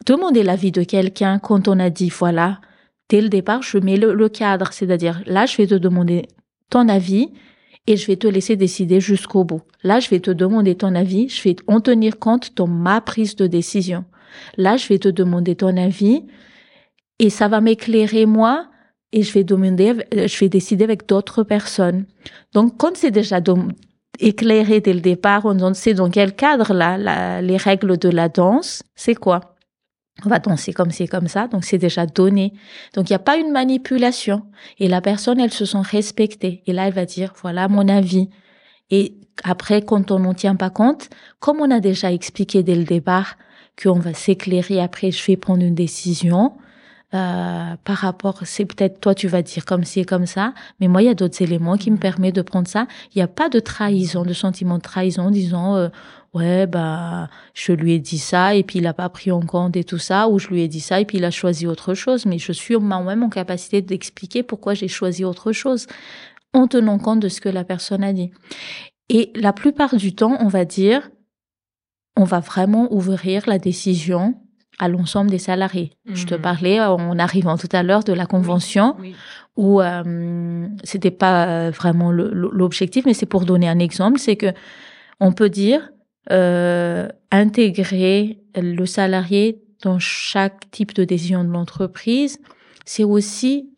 [0.06, 2.60] demander l'avis de quelqu'un quand on a dit voilà
[3.10, 6.27] dès le départ je mets le, cadre, c'est-à-dire là je vais te demander
[6.69, 7.30] ton avis
[7.86, 9.62] et je vais te laisser décider jusqu'au bout.
[9.84, 13.36] Là je vais te demander ton avis, je vais en tenir compte dans ma prise
[13.36, 14.06] de décision.
[14.58, 16.23] Là je vais te demander ton avis
[17.19, 18.67] et ça va m'éclairer moi
[19.12, 22.06] et je vais demander, euh, je vais décider avec d'autres personnes.
[22.53, 23.39] Donc, quand c'est déjà
[24.19, 28.84] éclairé dès le départ, on sait dans quel cadre là, les règles de la danse,
[28.95, 29.56] c'est quoi?
[30.25, 32.53] On va danser comme c'est comme ça, donc c'est déjà donné.
[32.95, 34.41] Donc il n'y a pas une manipulation
[34.80, 36.63] et la personne, elle se sent respectée.
[36.65, 38.27] Et là, elle va dire voilà mon avis.
[38.89, 42.84] Et après, quand on n'en tient pas compte, comme on a déjà expliqué dès le
[42.84, 43.38] départ
[43.80, 46.53] qu'on va s'éclairer, après je vais prendre une décision,
[47.13, 50.89] euh, par rapport, c'est peut-être toi tu vas dire comme ci et comme ça, mais
[50.89, 52.00] moi il y a d'autres éléments qui me mm.
[52.00, 52.86] permettent de prendre ça.
[53.15, 55.88] Il n'y a pas de trahison, de sentiment de trahison, disant euh,
[56.34, 59.78] ouais bah je lui ai dit ça et puis il a pas pris en compte
[59.78, 61.93] et tout ça, ou je lui ai dit ça et puis il a choisi autre
[61.93, 62.26] chose.
[62.26, 65.88] Mais je suis moi-même en capacité d'expliquer pourquoi j'ai choisi autre chose
[66.54, 68.32] en tenant compte de ce que la personne a dit.
[69.08, 71.10] Et la plupart du temps, on va dire,
[72.17, 74.36] on va vraiment ouvrir la décision
[74.80, 75.92] à l'ensemble des salariés.
[76.06, 76.42] Je te mhm.
[76.42, 78.96] parlais en arrivant tout à l'heure de la convention
[79.56, 84.54] où euh, c'était pas euh, vraiment l'objectif, mais c'est pour donner un exemple, c'est que
[85.20, 85.90] on peut dire
[86.32, 92.40] euh, intégrer le salarié dans chaque type de décision de l'entreprise,
[92.86, 93.70] c'est aussi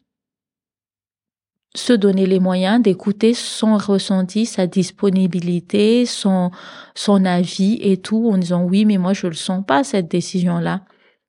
[1.75, 6.51] se donner les moyens d'écouter son ressenti, sa disponibilité, son,
[6.95, 10.81] son avis et tout en disant oui, mais moi je le sens pas cette décision-là.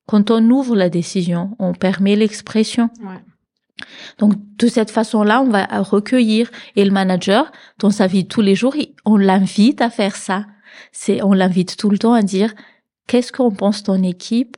[0.07, 2.89] Quand on ouvre la décision, on permet l'expression.
[4.17, 8.55] Donc de cette façon-là, on va recueillir et le manager dans sa vie tous les
[8.55, 8.75] jours,
[9.05, 10.45] on l'invite à faire ça.
[10.91, 12.53] C'est on l'invite tout le temps à dire
[13.07, 14.57] qu'est-ce qu'on pense ton équipe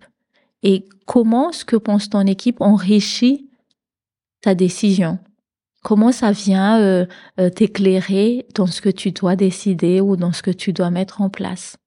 [0.64, 3.50] et comment ce que pense ton équipe enrichit
[4.42, 5.20] ta décision.
[5.84, 7.06] Comment ça vient euh,
[7.40, 11.22] euh, t'éclairer dans ce que tu dois décider ou dans ce que tu dois mettre
[11.22, 11.78] en place?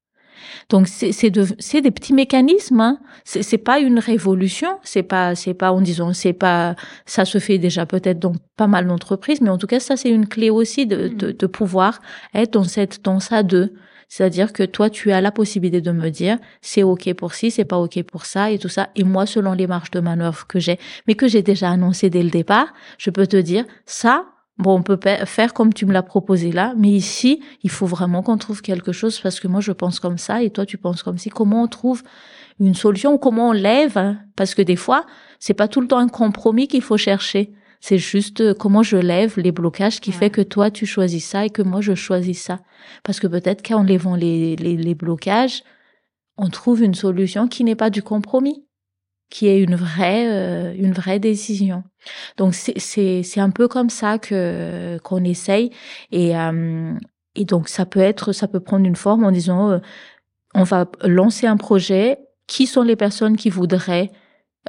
[0.69, 1.45] Donc c'est c'est de,
[1.81, 2.79] des petits mécanismes.
[2.79, 2.99] Hein.
[3.25, 4.79] C'est c'est pas une révolution.
[4.83, 8.67] C'est pas c'est pas en disant c'est pas ça se fait déjà peut-être dans pas
[8.67, 11.99] mal d'entreprises, mais en tout cas ça c'est une clé aussi de, de, de pouvoir
[12.35, 13.73] être dans cette dans ça de
[14.07, 17.65] c'est-à-dire que toi, tu as la possibilité de me dire, c'est OK pour ci, c'est
[17.65, 18.89] pas OK pour ça et tout ça.
[18.95, 22.23] Et moi, selon les marges de manœuvre que j'ai, mais que j'ai déjà annoncé dès
[22.23, 24.25] le départ, je peux te dire, ça,
[24.57, 28.23] bon, on peut faire comme tu me l'as proposé là, mais ici, il faut vraiment
[28.23, 31.03] qu'on trouve quelque chose parce que moi, je pense comme ça et toi, tu penses
[31.03, 31.29] comme ci.
[31.29, 32.01] Comment on trouve
[32.59, 33.97] une solution ou comment on lève?
[33.97, 34.19] Hein?
[34.35, 35.05] Parce que des fois,
[35.39, 37.51] c'est pas tout le temps un compromis qu'il faut chercher.
[37.79, 41.45] C'est juste euh, comment je lève les blocages qui fait que toi tu choisis ça
[41.45, 42.59] et que moi je choisis ça.
[43.03, 45.63] Parce que peut-être qu'en lèvant les, les, les blocages,
[46.37, 48.65] on trouve une solution qui n'est pas du compromis,
[49.29, 51.83] qui est une vraie euh, une vraie décision.
[52.37, 55.71] Donc c'est c'est un peu comme ça que qu'on essaye
[56.11, 56.93] et euh,
[57.35, 59.79] et donc ça peut être ça peut prendre une forme en disant
[60.55, 62.19] on va lancer un projet.
[62.47, 64.09] Qui sont les personnes qui voudraient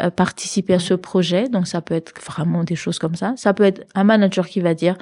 [0.01, 1.49] euh, participer à ce projet.
[1.49, 3.35] Donc ça peut être vraiment des choses comme ça.
[3.37, 4.97] Ça peut être un manager qui va dire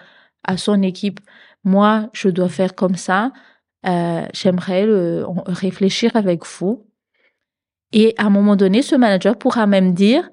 [0.44, 1.20] à son équipe,
[1.64, 3.32] moi, je dois faire comme ça.
[3.86, 4.86] Euh, J'aimerais
[5.46, 6.86] réfléchir avec vous.
[7.92, 10.28] Et à un moment donné, ce manager pourra même dire,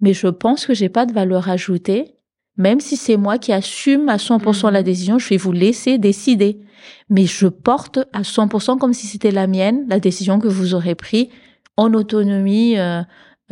[0.00, 2.16] mais je pense que j'ai pas de valeur ajoutée.
[2.56, 4.84] Même si c'est moi qui assume à 100% la mhm.
[4.84, 6.60] décision, je vais vous laisser décider.
[7.08, 10.94] Mais je porte à 100% comme si c'était la mienne, la décision que vous aurez
[10.94, 11.28] prise
[11.76, 13.02] en autonomie euh,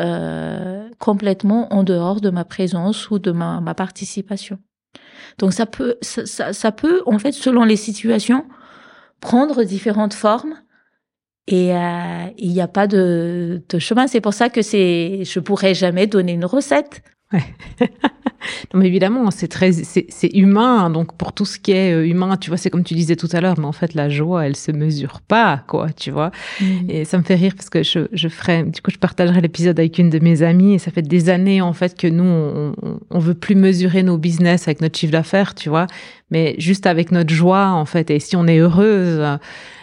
[0.01, 4.59] euh, complètement en dehors de ma présence ou de ma, participation.
[5.39, 8.47] Donc ça peut, ça, peut, en fait, selon les situations,
[9.21, 10.55] prendre différentes formes.
[11.47, 14.07] Et euh, il n'y a pas de, chemin.
[14.07, 17.03] C'est pour ça que c'est, je pourrais jamais donner une recette.
[18.73, 20.91] non, mais évidemment, c'est très, c'est humain.
[20.91, 23.29] Donc, pour tout ce qui est euh, humain, tu vois, c'est comme tu disais tout
[23.33, 26.31] à l'heure, mais en fait, la joie, elle se mesure pas, quoi, tu vois.
[26.61, 26.65] Mm.
[26.89, 29.79] Et ça me fait rire parce que je, je ferai, du coup, je partagerai l'épisode
[29.79, 32.75] avec une de mes amies et ça fait des années, en fait, que nous, on,
[33.11, 35.87] on veut plus mesurer nos business avec notre chiffre d'affaires, tu vois,
[36.31, 38.11] mais juste avec notre joie, en fait.
[38.11, 39.39] Et si on est heureuse,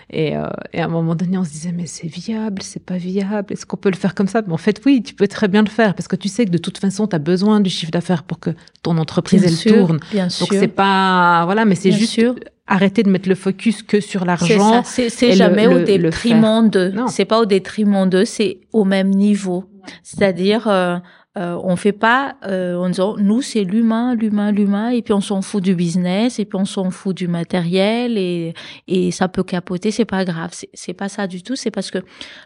[0.09, 2.97] et, euh, et, à un moment donné, on se disait, mais c'est viable, c'est pas
[2.97, 4.41] viable, est-ce qu'on peut le faire comme ça?
[4.47, 6.51] Mais en fait, oui, tu peux très bien le faire parce que tu sais que
[6.51, 8.51] de toute façon, tu as besoin du chiffre d'affaires pour que
[8.83, 9.99] ton entreprise, elle tourne.
[10.11, 12.21] Bien Donc, c'est pas, voilà, mais c'est juste
[12.67, 14.83] arrêter de mettre le focus que sur l'argent.
[14.83, 16.93] C'est jamais au détriment de.
[17.09, 19.65] C'est pas au détriment de, c'est au même niveau.
[20.03, 20.97] C'est-à-dire, euh,
[21.37, 25.21] euh, on fait pas euh, en disant nous c'est l'humain, l'humain, l'humain et puis on
[25.21, 28.55] s'en fout du business et puis on s'en fout du matériel et
[28.87, 30.51] et ça peut capoter, c'est pas grave.
[30.73, 31.55] C'est pas ça du tout.
[31.55, 31.99] C'est parce que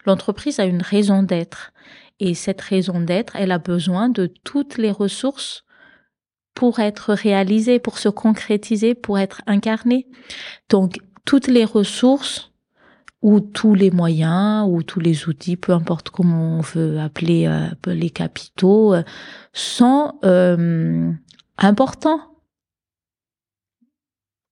[0.06, 1.72] l'entreprise a une raison d'être
[2.20, 5.64] et cette raison d'être, elle a besoin de toutes les ressources
[6.54, 10.08] pour être réalisée, pour se concrétiser, pour être incarnée.
[10.70, 12.51] Donc toutes les ressources
[13.22, 17.68] ou tous les moyens ou tous les outils, peu importe comment on veut appeler euh,
[17.94, 19.04] les capitaux, euh,
[19.54, 21.12] sont euh,
[21.58, 22.22] importants,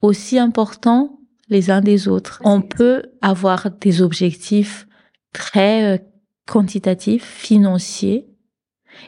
[0.02, 2.42] aussi importants les uns des autres.
[2.44, 4.88] On peut avoir des objectifs
[5.34, 6.06] très
[6.46, 8.28] quantitatifs, financiers,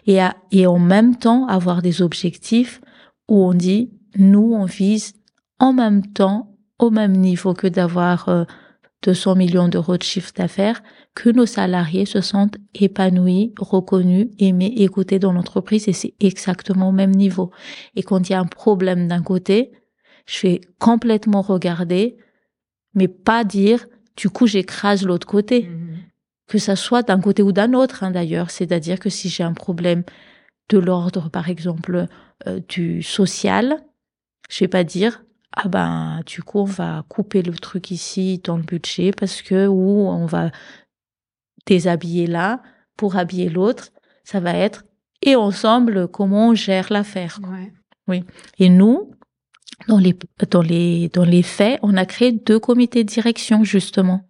[0.07, 0.19] et,
[0.51, 2.81] et en même temps avoir des objectifs
[3.27, 5.13] où on dit, nous, on vise
[5.59, 8.47] en même temps, au même niveau que d'avoir
[9.03, 10.83] 200 millions d'euros de chiffre d'affaires,
[11.15, 16.91] que nos salariés se sentent épanouis, reconnus, aimés, écoutés dans l'entreprise et c'est exactement au
[16.91, 17.51] même niveau.
[17.95, 19.71] Et quand il y a un problème d'un côté,
[20.27, 22.17] je vais complètement regarder,
[22.93, 25.63] mais pas dire, du coup, j'écrase l'autre côté.
[25.63, 25.97] Mm-hmm.
[26.47, 28.51] Que ça soit d'un côté ou d'un autre, hein, d'ailleurs.
[28.51, 30.03] C'est-à-dire que si j'ai un problème
[30.69, 32.07] de l'ordre, par exemple,
[32.47, 33.77] euh, du social,
[34.49, 38.57] je vais pas dire, ah ben du coup on va couper le truc ici dans
[38.57, 40.51] le budget parce que ou on va
[41.65, 42.61] déshabiller là
[42.97, 43.89] pour habiller l'autre.
[44.23, 44.83] Ça va être
[45.21, 47.39] et ensemble comment on gère l'affaire
[48.07, 48.23] oui.
[48.57, 49.11] Et nous
[49.87, 50.17] dans les
[50.49, 54.21] dans les dans les faits on a créé deux comités de direction justement.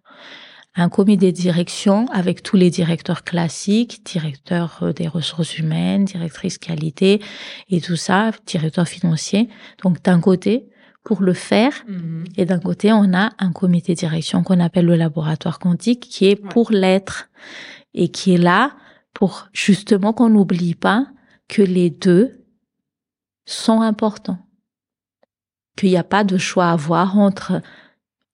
[0.74, 6.56] Un comité de direction avec tous les directeurs classiques, directeurs euh, des ressources humaines, directrice
[6.56, 7.20] qualité
[7.68, 9.50] et tout ça, directeur financier.
[9.82, 10.70] Donc d'un côté,
[11.04, 12.24] pour le faire, mhm.
[12.36, 16.26] et d'un côté, on a un comité de direction qu'on appelle le laboratoire quantique qui
[16.26, 17.28] est pour l'être
[17.94, 18.72] et qui est là
[19.12, 21.06] pour justement qu'on n'oublie pas
[21.48, 22.44] que les deux
[23.44, 24.38] sont importants.
[25.76, 27.60] Qu'il n'y a pas de choix à avoir entre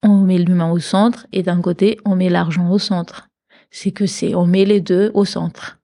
[0.03, 3.29] on met l'humain au centre et d'un côté on met l'argent au centre.
[3.71, 5.79] C'est que c'est on met les deux au centre.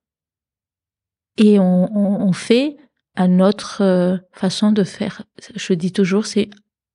[1.37, 2.77] Et on, fait
[3.15, 5.23] à notre euh, façon de faire.
[5.55, 6.49] Je dis toujours c'est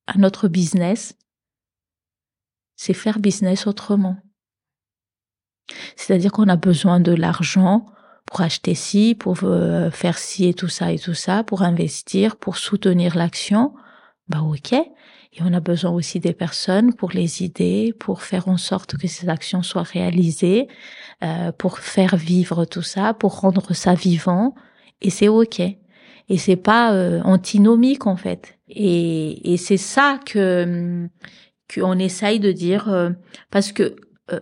[0.07, 1.15] à notre business.
[2.75, 4.17] C'est faire business autrement.
[5.95, 7.85] C'est-à-dire qu'on a besoin de l'argent
[8.25, 12.35] pour acheter ci, pour euh, faire ci et tout ça et tout ça, pour investir,
[12.37, 13.73] pour soutenir l'action.
[14.27, 14.73] Bah ok.
[15.33, 19.07] Et on a besoin aussi des personnes pour les idées, pour faire en sorte que
[19.07, 20.67] ces actions soient réalisées,
[21.23, 24.55] euh, pour faire vivre tout ça, pour rendre ça vivant.
[25.01, 25.59] Et c'est ok.
[25.59, 28.59] Et c'est pas euh, antinomique en fait.
[28.71, 31.07] Et, et c'est ça que
[31.73, 33.11] qu'on essaye de dire euh,
[33.49, 33.95] parce que
[34.31, 34.39] euh,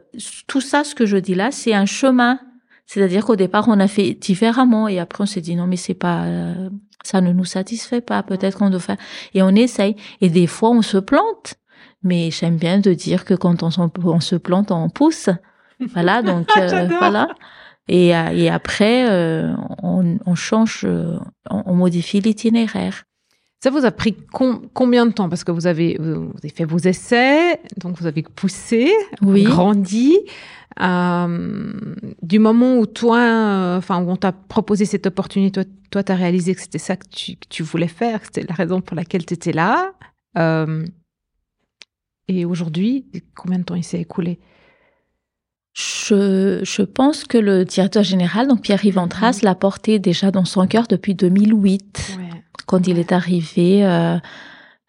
[0.47, 2.39] tout ça, ce que je dis là, c'est un chemin.
[2.85, 5.93] C'est-à-dire qu'au départ, on a fait différemment et après on s'est dit non mais c'est
[5.93, 6.25] pas
[7.03, 8.23] ça ne nous satisfait pas.
[8.23, 8.97] Peut-être qu'on doit faire
[9.33, 9.95] et on essaye.
[10.21, 11.55] Et des fois, on se plante.
[12.03, 15.29] Mais j'aime bien de dire que quand on, se plante, on pousse.
[15.93, 17.29] Voilà, donc euh, voilà.
[17.87, 20.87] Et, euh, et après, euh, on, on, change,
[21.49, 23.03] on, modifie l'itinéraire.
[23.61, 25.27] Ça vous a pris combien de temps?
[25.27, 28.89] Parce que vous avez, vous avez fait vos essais, donc vous avez poussé,
[29.21, 29.43] oui.
[29.43, 30.17] grandi.
[30.79, 31.73] Euh,
[32.21, 36.15] du moment où toi, euh, enfin, où on t'a proposé cette opportunité, toi, tu as
[36.15, 38.95] réalisé que c'était ça que tu, que tu, voulais faire, que c'était la raison pour
[38.95, 39.91] laquelle tu étais là.
[40.37, 40.85] Euh,
[42.29, 44.39] et aujourd'hui, combien de temps il s'est écoulé?
[45.73, 49.43] Je, je, pense que le directeur général, donc Pierre-Yves Antras, mhm.
[49.43, 52.19] l'a porté déjà dans son cœur depuis 2008,
[52.65, 54.17] quand il est arrivé euh,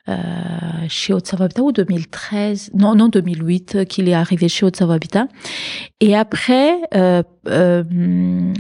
[0.09, 0.14] euh,
[0.88, 4.98] chez Haute-Savoie ou 2013 Non, non, 2008 euh, qu'il est arrivé chez Haute-Savoie
[6.00, 8.52] Et après, euh, euh,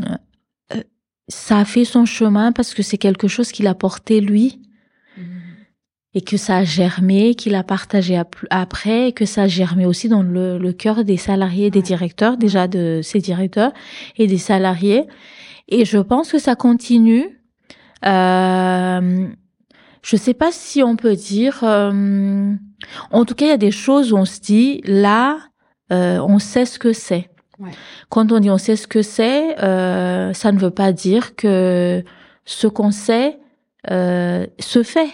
[1.28, 4.60] ça a fait son chemin parce que c'est quelque chose qu'il a porté lui
[5.16, 5.22] mm.
[6.14, 8.20] et que ça a germé, qu'il a partagé
[8.50, 12.36] après, et que ça a germé aussi dans le, le cœur des salariés, des directeurs,
[12.36, 13.72] déjà de ces directeurs
[14.18, 15.04] et des salariés.
[15.68, 17.39] Et je pense que ça continue.
[18.04, 19.28] Euh,
[20.02, 21.60] je sais pas si on peut dire.
[21.62, 22.54] Euh,
[23.10, 25.38] en tout cas, il y a des choses où on se dit là,
[25.92, 27.28] euh, on sait ce que c'est.
[27.58, 27.70] Ouais.
[28.08, 32.02] Quand on dit on sait ce que c'est, euh, ça ne veut pas dire que
[32.44, 33.38] ce qu'on sait
[33.90, 35.10] euh, se fait.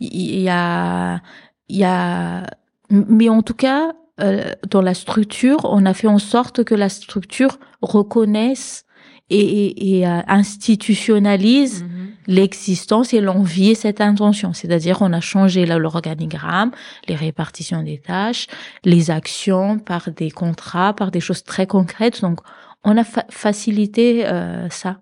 [0.00, 1.20] Il y a,
[1.68, 2.46] il y a,
[2.90, 6.88] mais en tout cas, euh, dans la structure, on a fait en sorte que la
[6.88, 8.85] structure reconnaisse
[9.30, 11.82] et, et, et institutionnalise.
[11.82, 14.52] Mm-hmm l'existence et l'envie et cette intention.
[14.52, 16.72] C'est-à-dire, on a changé l'organigramme,
[17.08, 18.46] les répartitions des tâches,
[18.84, 22.20] les actions par des contrats, par des choses très concrètes.
[22.22, 22.40] Donc,
[22.84, 25.00] on a facilité euh, ça.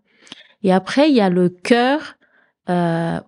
[0.62, 2.16] Et après, il y a le cœur
[2.70, 3.20] euh,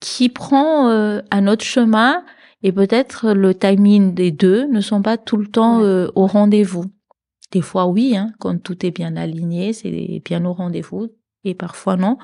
[0.00, 2.24] qui prend euh, un autre chemin
[2.62, 6.86] et peut-être le timing des deux ne sont pas tout le temps euh, au rendez-vous.
[7.52, 11.08] Des fois, oui, hein, quand tout est bien aligné, c'est bien au rendez-vous,
[11.44, 12.18] et parfois non.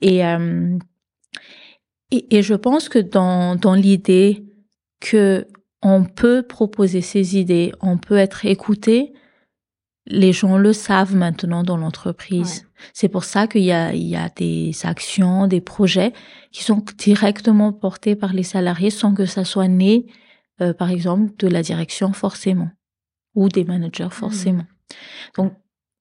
[0.00, 0.76] Et, euh,
[2.10, 4.44] et, et, je pense que dans, dans l'idée
[5.00, 5.46] que
[5.82, 9.12] on peut proposer ses idées, on peut être écouté,
[10.06, 12.66] les gens le savent maintenant dans l'entreprise.
[12.92, 16.12] C'est pour ça qu'il y a, il y a des actions, des projets
[16.50, 20.06] qui sont directement portés par les salariés sans que ça soit né,
[20.60, 22.70] euh, par exemple, de la direction forcément
[23.34, 24.10] ou des managers mmh.
[24.10, 24.66] forcément.
[25.36, 25.52] Donc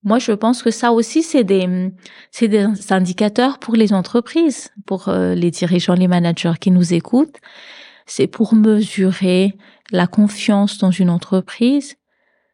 [0.03, 1.91] moi, je pense que ça aussi, c'est des,
[2.31, 7.37] c'est des indicateurs pour les entreprises, pour euh, les dirigeants, les managers qui nous écoutent.
[8.05, 9.57] C'est pour mesurer
[9.91, 11.95] la confiance dans une entreprise.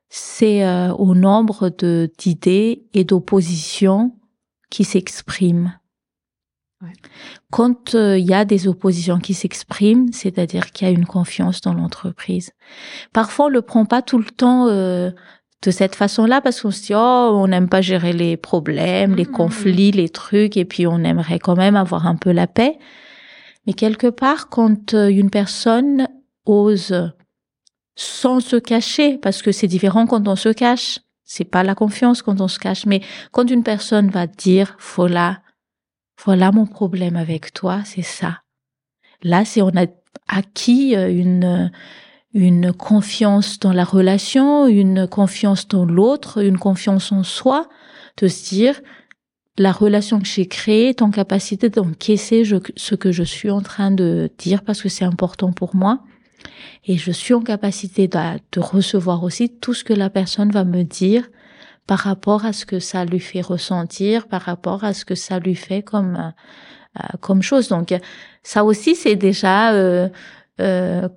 [0.09, 4.15] C'est euh, au nombre de d'idées et d'oppositions
[4.71, 5.77] qui s'expriment.
[7.51, 11.61] Quand euh, il y a des oppositions qui s'expriment, c'est-à-dire qu'il y a une confiance
[11.61, 12.51] dans l'entreprise.
[13.13, 14.67] Parfois, on le prend pas tout le temps
[15.65, 19.25] de cette façon-là parce qu'on se dit oh on n'aime pas gérer les problèmes, les
[19.25, 19.31] mmh.
[19.31, 22.77] conflits, les trucs et puis on aimerait quand même avoir un peu la paix.
[23.65, 26.07] Mais quelque part quand euh, une personne
[26.45, 27.11] ose
[27.95, 32.21] sans se cacher parce que c'est différent quand on se cache, c'est pas la confiance
[32.21, 33.01] quand on se cache mais
[33.31, 35.39] quand une personne va dire voilà
[36.23, 38.41] voilà mon problème avec toi, c'est ça.
[39.23, 39.85] Là, c'est on a
[40.27, 41.71] acquis euh, une
[42.33, 47.69] une confiance dans la relation, une confiance dans l'autre, une confiance en soi,
[48.17, 48.81] de se dire
[49.57, 52.43] la relation que j'ai créée est en capacité d'encaisser
[52.75, 56.03] ce que je suis en train de dire parce que c'est important pour moi.
[56.83, 58.19] Et je suis en capacité de,
[58.51, 61.27] de, recevoir aussi tout ce que la personne va me dire
[61.87, 65.39] par rapport à ce que ça lui fait ressentir, par rapport à ce que ça
[65.39, 66.33] lui fait comme
[66.97, 67.67] euh, comme chose.
[67.67, 67.93] Donc
[68.43, 70.09] ça aussi c'est déjà euh,
[70.61, 71.09] euh,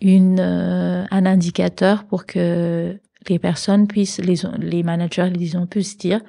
[0.00, 2.98] une un indicateur pour que
[3.28, 6.20] les personnes puissent les les managers disons puissent dire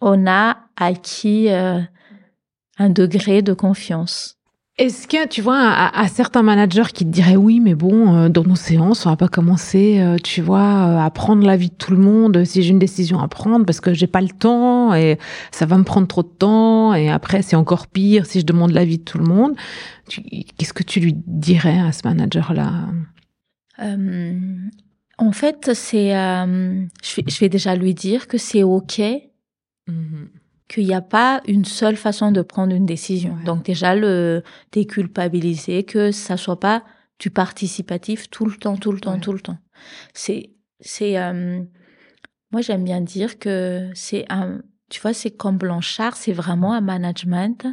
[0.00, 4.37] on a acquis un degré de confiance.
[4.78, 8.44] Est-ce que tu vois à, certains managers qui te diraient oui mais bon euh, dans
[8.44, 11.90] nos séances on va pas commencer euh, tu vois euh, à prendre l'avis de tout
[11.90, 15.18] le monde si j'ai une décision à prendre parce que j'ai pas le temps et
[15.50, 18.70] ça va me prendre trop de temps et après c'est encore pire si je demande
[18.70, 19.56] l'avis de tout le monde.
[20.06, 22.86] Qu'est-ce que tu lui dirais à ce manager là
[25.18, 29.00] en fait c'est je, vais, déjà lui dire que c'est ok
[29.88, 30.37] mmh
[30.68, 33.36] qu'il n'y a pas une seule façon de prendre une décision.
[33.44, 34.42] Donc déjà le
[34.72, 36.84] déculpabiliser, que ça soit pas
[37.18, 39.58] du participatif tout le temps, tout le temps, tout le temps.
[40.12, 40.50] C'est
[40.80, 41.62] c'est euh,
[42.52, 44.60] moi j'aime bien dire que c'est un
[44.90, 47.66] tu vois c'est comme Blanchard, c'est vraiment un management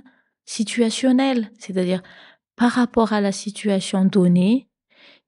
[0.46, 2.02] situationnel, c'est-à-dire
[2.56, 4.70] par rapport à la situation donnée,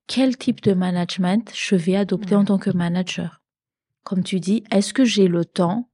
[0.08, 3.42] quel type de management je vais adopter en tant que manager?
[4.04, 5.90] Comme tu dis, est-ce que j'ai le temps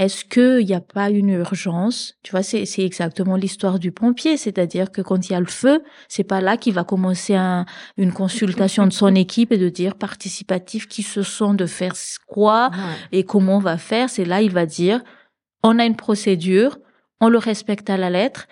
[0.00, 2.14] est-ce qu'il n'y a pas une urgence?
[2.22, 5.82] Tu vois, c'est exactement l'histoire du pompier, c'est-à-dire que quand il y a le feu,
[6.08, 7.36] c'est pas là qu'il va commencer
[7.98, 11.92] une consultation de son équipe et de dire participatif qui se sent de faire
[12.26, 12.70] quoi
[13.12, 14.08] et comment on va faire.
[14.08, 15.02] C'est là il va dire
[15.62, 16.78] on a une procédure,
[17.20, 18.48] on le respecte à la lettre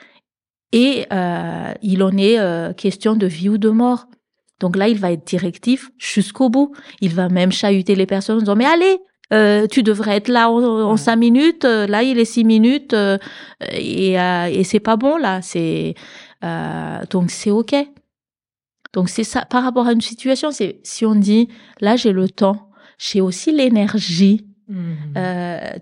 [0.72, 4.04] et euh, il en est euh, question de vie ou de mort.
[4.60, 6.74] Donc là, il va être directif jusqu'au bout.
[7.00, 8.98] Il va même chahuter les personnes en disant mais allez,
[9.32, 11.64] euh, tu devrais être là en, cinq minutes.
[11.64, 13.18] Euh, là, il est six minutes euh,
[13.72, 15.42] et, et c'est pas bon là.
[15.42, 15.94] C'est
[17.10, 17.74] donc c'est ok.
[18.94, 20.50] Donc c'est ça par rapport à une situation.
[20.50, 21.48] C'est si on dit
[21.80, 25.18] là j'ai le temps, j'ai aussi l'énergie mmh.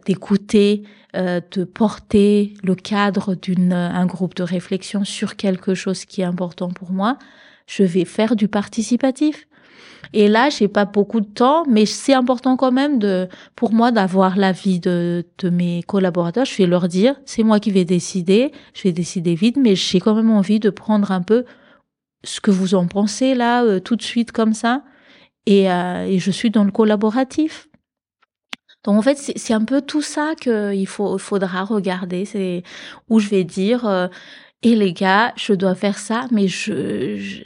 [0.06, 0.82] d'écouter,
[1.14, 6.70] de porter le cadre d'une un groupe de réflexion sur quelque chose qui est important
[6.70, 7.18] pour moi.
[7.66, 9.46] Je vais faire du participatif.
[10.12, 13.90] Et là, j'ai pas beaucoup de temps, mais c'est important quand même de, pour moi,
[13.92, 16.44] d'avoir l'avis de, de mes collaborateurs.
[16.44, 20.00] Je vais leur dire, c'est moi qui vais décider, je vais décider vite, mais j'ai
[20.00, 21.44] quand même envie de prendre un peu
[22.24, 24.82] ce que vous en pensez là, euh, tout de suite comme ça.
[25.46, 27.68] Et, euh, et je suis dans le collaboratif.
[28.84, 32.24] Donc en fait, c'est un peu tout ça qu'il faut, faudra regarder.
[32.24, 32.62] C'est
[33.08, 34.06] où je vais dire, euh,
[34.62, 37.42] et les gars, je dois faire ça, mais je, je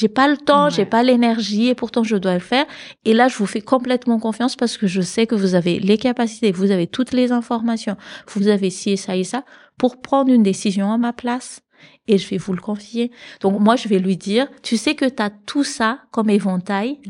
[0.00, 2.64] j'ai pas le temps, j'ai pas l'énergie, et pourtant je dois le faire.
[3.04, 5.98] Et là, je vous fais complètement confiance parce que je sais que vous avez les
[5.98, 7.96] capacités, vous avez toutes les informations,
[8.28, 9.44] vous avez ci et ça et ça
[9.78, 11.60] pour prendre une décision à ma place.
[12.06, 13.10] Et je vais vous le confier.
[13.40, 17.00] Donc moi, je vais lui dire, tu sais que tu as tout ça comme éventail,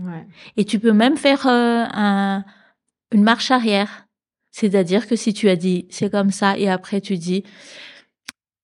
[0.57, 2.45] et tu peux même faire euh, un,
[3.13, 4.07] une marche arrière.
[4.51, 7.45] C'est-à-dire que si tu as dit c'est comme ça et après tu dis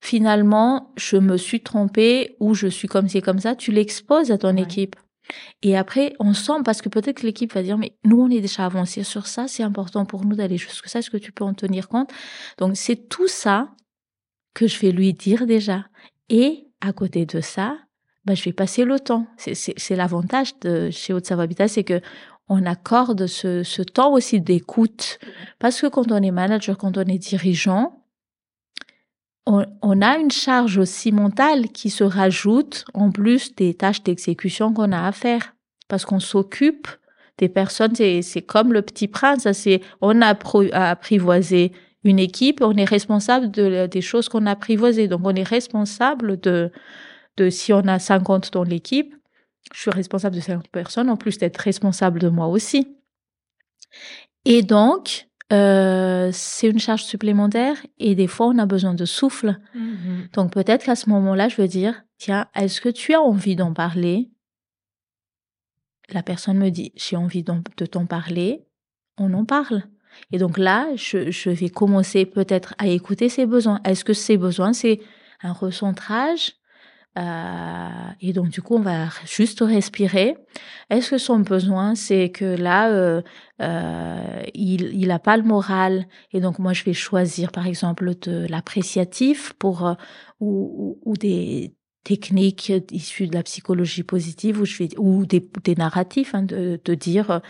[0.05, 4.37] finalement, je me suis trompée ou je suis comme c'est comme ça, tu l'exposes à
[4.37, 4.97] ton équipe.
[5.63, 8.43] Et après, on sent, parce que peut-être que l'équipe va dire, mais nous, on est
[8.43, 11.45] déjà avancé sur ça, c'est important pour nous d'aller jusqu'à ça, est-ce que tu peux
[11.45, 12.11] en tenir compte?
[12.59, 13.71] Donc, c'est tout ça
[14.53, 15.87] que je vais lui dire déjà.
[16.29, 17.79] Et à côté de ça,
[18.27, 19.27] bah, je vais passer le temps.
[19.39, 22.03] C'est l'avantage de chez Haute Savoie Habitat, c'est que
[22.51, 25.19] on accorde ce, ce temps aussi d'écoute.
[25.59, 27.94] Parce que quand on est manager, quand on est dirigeant,
[29.85, 34.93] on, a une charge aussi mentale qui se rajoute en plus des tâches d'exécution qu'on
[34.93, 35.55] a à faire.
[35.89, 36.89] Parce qu'on s'occupe
[37.39, 40.37] des personnes, c'est comme le petit prince, c'est on a
[40.73, 41.73] apprivoisé
[42.05, 45.09] une équipe, on est responsable de, des choses qu'on a apprivoisées.
[45.09, 46.71] Donc on est responsable de
[47.51, 49.15] si on a 50 dans l'équipe,
[49.73, 52.97] je suis responsable de 50 personnes, en plus d'être responsable de moi aussi.
[54.45, 59.59] Et donc, euh, c'est une charge supplémentaire et des fois on a besoin de souffle.
[59.77, 60.33] Mm-hmm.
[60.33, 63.73] Donc peut-être qu'à ce moment-là, je veux dire, tiens, est-ce que tu as envie d'en
[63.73, 64.31] parler?
[66.11, 68.67] La personne me dit, j'ai envie de t'en parler,
[69.19, 69.85] on en parle.
[70.33, 73.81] Et donc là, je, je vais commencer peut-être à écouter ses besoins.
[73.85, 75.01] Est-ce que ses besoins, c'est
[75.43, 76.53] un recentrage
[77.17, 77.89] euh,
[78.21, 80.37] et donc du coup, on va juste respirer.
[80.91, 83.23] Est-ce que son besoin, c'est que là, euh,
[83.63, 88.15] euh, il il a pas le moral et donc moi, je vais choisir par exemple
[88.23, 89.95] de l'appréciatif pour
[90.41, 95.75] ou, ou, des techniques issues de la psychologie positive où je vais ou des, des
[95.77, 97.41] narratifs hein, de, de dire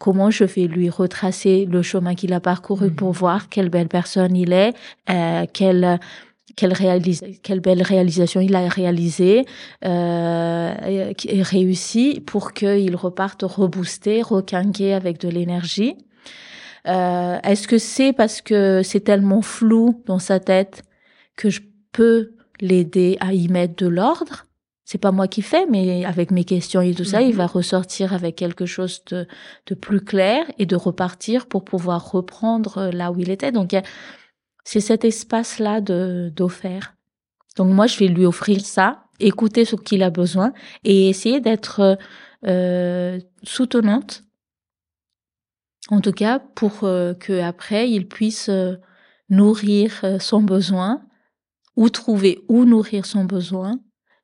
[0.00, 3.14] comment je vais lui retracer le chemin qu'il a parcouru pour mhm.
[3.14, 4.74] voir quelle belle personne il est,
[5.52, 6.00] quelle
[6.56, 9.44] quelle, réalise, quelle belle réalisation il a réalisé
[9.84, 10.74] euh,
[11.24, 15.96] et réussi pour qu'il reparte reboosté, requinqué avec de l'énergie.
[16.88, 20.82] Euh, Est-ce que c'est parce que c'est tellement flou dans sa tête
[21.36, 21.60] que je
[21.92, 24.46] peux l'aider à y mettre de l'ordre?
[24.84, 27.36] C'est pas moi qui fais, mais avec mes questions et tout ça, il mhm.
[27.36, 29.26] va ressortir avec quelque chose de,
[29.66, 33.52] de plus clair et de repartir pour pouvoir reprendre là où il était.
[33.52, 33.74] Donc,
[34.64, 36.94] c'est cet espace-là de d'offert.
[37.56, 40.52] Donc, moi, je vais lui offrir ça, écouter ce qu'il a besoin
[40.84, 41.98] et essayer d'être
[42.46, 44.24] euh, soutenante.
[45.88, 48.76] En tout cas, pour euh, que après, il puisse euh,
[49.28, 51.02] nourrir euh, son besoin
[51.76, 53.80] ou trouver où nourrir son besoin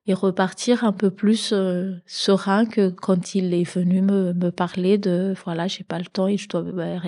[0.07, 4.99] et repartir un peu plus euh, serein que quand il est venu me, me parler
[4.99, 7.01] de voilà j'ai pas le temps et je dois bah,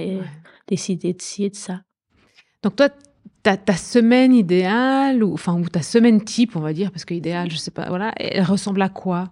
[0.66, 1.82] décider de ci et de ça.
[2.62, 2.88] Donc toi
[3.42, 7.14] ta, ta semaine idéale ou enfin ou ta semaine type on va dire parce que
[7.14, 9.30] idéal je sais pas voilà elle ressemble à quoi?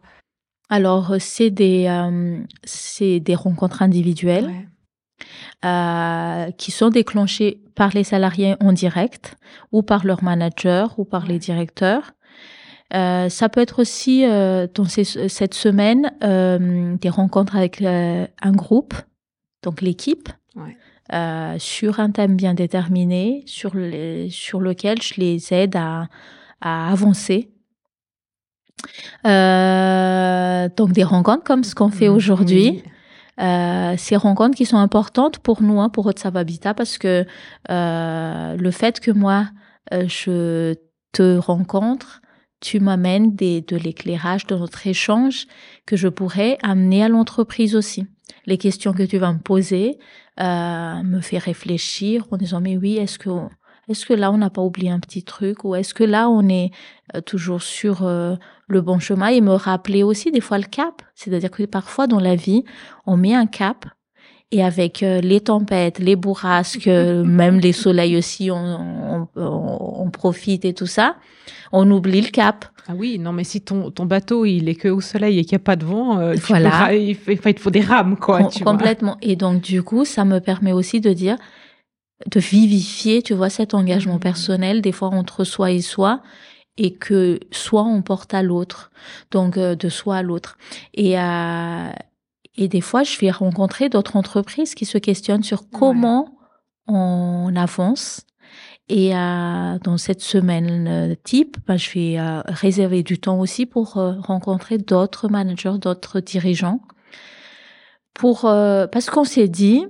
[0.71, 4.69] Alors c'est des euh, c'est des rencontres individuelles.
[5.65, 9.37] Euh, qui sont déclenchées par les salariés en direct
[9.73, 12.13] ou par leur manager ou par les directeurs
[12.95, 18.53] euh, ça peut être aussi euh, dans cette semaine euh, des rencontres avec euh, un
[18.53, 18.95] groupe,
[19.63, 20.77] donc l'équipe, ouais.
[21.13, 26.09] Euh, sur un thème bien déterminé, sur, les, sur lequel je les aide à,
[26.61, 27.51] à avancer.
[29.25, 32.83] donc des rencontres comme ce qu'on fait mmh, aujourd'hui.
[33.41, 37.25] Euh, ces rencontres qui sont importantes pour nous, hein, pour Haute Habitat, parce que
[37.71, 39.47] euh, le fait que moi,
[39.93, 40.75] je
[41.13, 42.21] te rencontre,
[42.61, 45.47] tu m'amènes de l'éclairage de notre échange
[45.87, 48.07] que je pourrais amener à l'entreprise aussi.
[48.47, 49.99] Les questions que tu vas me poser
[50.41, 53.31] euh, me fait réfléchir en disant mais oui est-ce que
[53.89, 56.47] est-ce que là on n'a pas oublié un petit truc ou est-ce que là on
[56.49, 56.71] est
[57.15, 58.37] euh, toujours sur euh,
[58.67, 59.29] le bon chemin?
[59.29, 62.65] Et me rappeler aussi des fois le cap c'est-à-dire que parfois dans la vie
[63.07, 63.87] on met un cap
[64.51, 70.65] et avec euh, les tempêtes, les bourrasques, même les soleils aussi, on, on, on, profite
[70.65, 71.17] et tout ça,
[71.73, 72.65] on oublie le cap.
[72.89, 75.57] Ah oui, non, mais si ton, ton bateau il est que au soleil et qu'il
[75.57, 76.95] n'y a pas de vent, euh, voilà.
[76.95, 78.41] il, faut, il faut des rames, quoi.
[78.41, 79.19] Com tu complètement.
[79.21, 79.31] Vois.
[79.31, 81.37] Et donc, du coup, ça me permet aussi de dire,
[82.27, 84.21] de vivifier, tu vois, cet engagement mmh.
[84.21, 86.23] personnel, des fois entre soi et soi,
[86.79, 88.91] et que soit on porte à l'autre,
[89.31, 90.57] donc euh, de soi à l'autre.
[90.95, 91.91] Et, euh,
[92.59, 96.95] et des fois, je vais rencontrer d'autres entreprises qui se questionnent sur comment ouais.
[96.95, 98.27] on avance.
[98.89, 103.65] Et euh, dans cette semaine euh, type, ben, je vais euh, réserver du temps aussi
[103.65, 106.81] pour euh, rencontrer d'autres managers, d'autres dirigeants.
[108.13, 109.87] Pour parce qu'on s'est dit,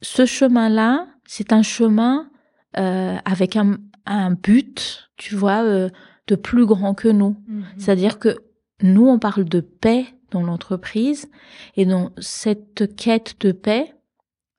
[0.00, 2.30] ce chemin-là, c'est un chemin
[2.72, 7.34] avec un, un, but, tu vois, de plus grand que nous.
[7.48, 7.64] Mm -hmm.
[7.78, 8.36] C'est-à-dire que
[8.80, 11.28] nous, on parle de paix dans l'entreprise.
[11.76, 13.94] Et donc, cette quête de paix,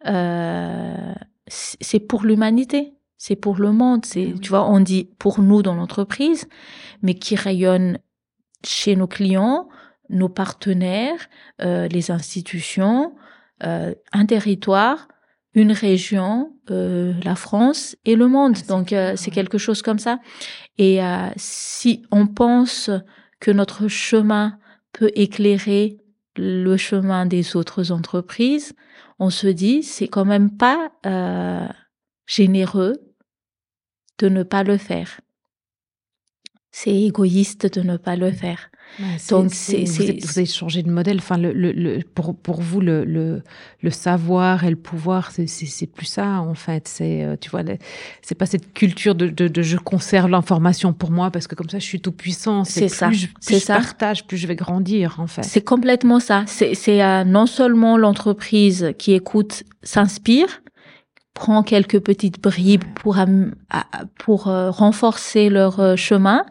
[0.05, 1.13] euh,
[1.47, 4.05] c'est pour l'humanité, c'est pour le monde.
[4.05, 6.47] C'est, tu vois, on dit pour nous dans l'entreprise,
[7.01, 7.99] mais qui rayonne
[8.63, 9.67] chez nos clients,
[10.09, 11.27] nos partenaires,
[11.61, 13.15] euh, les institutions,
[13.63, 15.07] euh, un territoire,
[15.53, 18.57] une région, euh, la France et le monde.
[18.67, 20.19] Donc, euh, c'est quelque chose comme ça.
[20.77, 22.91] Et euh, si on pense
[23.39, 24.59] que notre chemin
[24.97, 25.99] peut éclairer
[26.35, 28.73] le chemin des autres entreprises,
[29.19, 31.67] on se dit c'est quand même pas euh,
[32.25, 32.95] généreux
[34.17, 35.21] de ne pas le faire.
[36.71, 38.71] C'est égoïste de ne pas le faire.
[38.99, 41.17] Ouais, Donc c'est vous, vous, avez changé de modèle.
[41.17, 43.43] Enfin, le, le, le, pour pour vous le, le,
[43.81, 46.87] le savoir et le pouvoir, c'est plus ça en fait.
[46.87, 47.61] C'est euh, tu vois,
[48.21, 51.69] c'est pas cette culture de, de, de je conserve l'information pour moi parce que comme
[51.69, 52.63] ça je suis tout puissant.
[52.63, 53.11] C'est ça.
[53.11, 53.75] Je, plus je ça.
[53.75, 55.43] partage, plus je vais grandir en fait.
[55.43, 56.43] C'est complètement ça.
[56.47, 60.61] C'est euh, non seulement l'entreprise qui écoute s'inspire,
[61.33, 63.17] prend quelques petites bribes pour
[64.17, 66.43] pour euh, renforcer leur euh, chemin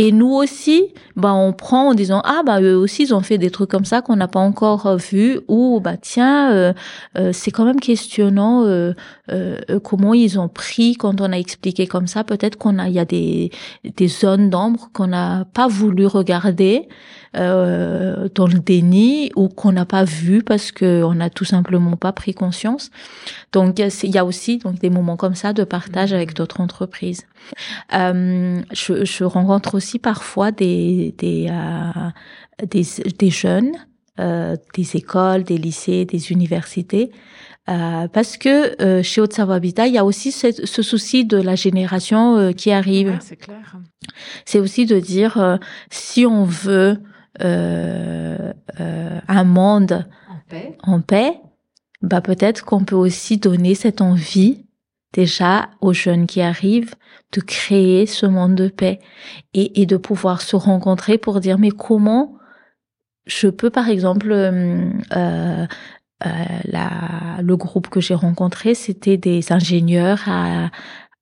[0.00, 3.36] et nous aussi, bah, on prend en disant ah bah eux aussi ils ont fait
[3.36, 6.72] des trucs comme ça qu'on n'a pas encore euh, vu ou bah tiens euh,
[7.18, 8.94] euh, c'est quand même questionnant euh,
[9.30, 12.24] euh, comment ils ont pris quand on a expliqué comme ça.
[12.24, 13.50] Peut-être qu'on a il y a des
[13.84, 16.88] des zones d'ombre qu'on n'a pas voulu regarder
[17.36, 21.96] euh, dans le déni ou qu'on n'a pas vu parce que on n'a tout simplement
[21.96, 22.90] pas pris conscience.
[23.52, 27.26] Donc il y a aussi donc des moments comme ça de partage avec d'autres entreprises.
[27.92, 32.10] je, je rencontre aussi aussi parfois des des euh,
[32.66, 32.84] des,
[33.18, 33.72] des, jeunes,
[34.20, 37.10] euh, des écoles, des lycées, des universités,
[37.68, 41.38] euh, parce que chez Haute Savoie Habitat, il y a aussi ce, ce souci de
[41.38, 43.08] la génération qui arrive.
[43.08, 43.76] Ouais, c'est clair.
[44.44, 45.58] C'est aussi de dire
[45.90, 46.98] si on veut
[47.40, 48.54] un
[49.44, 51.34] monde en paix, en paix
[52.02, 54.66] bah peut-être qu'on peut aussi donner cette envie
[55.12, 56.94] déjà aux jeunes qui arrivent
[57.32, 58.98] de créer ce monde de paix
[59.54, 62.36] et, et de pouvoir se rencontrer pour dire mais comment
[63.26, 65.66] je peux par exemple euh, euh,
[66.64, 70.70] la, le groupe que j'ai rencontré c'était des ingénieurs à,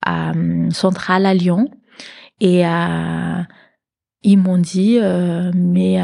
[0.05, 0.33] à
[0.71, 1.69] Centrale à Lyon.
[2.41, 3.47] Et à,
[4.23, 5.99] ils m'ont dit euh, mais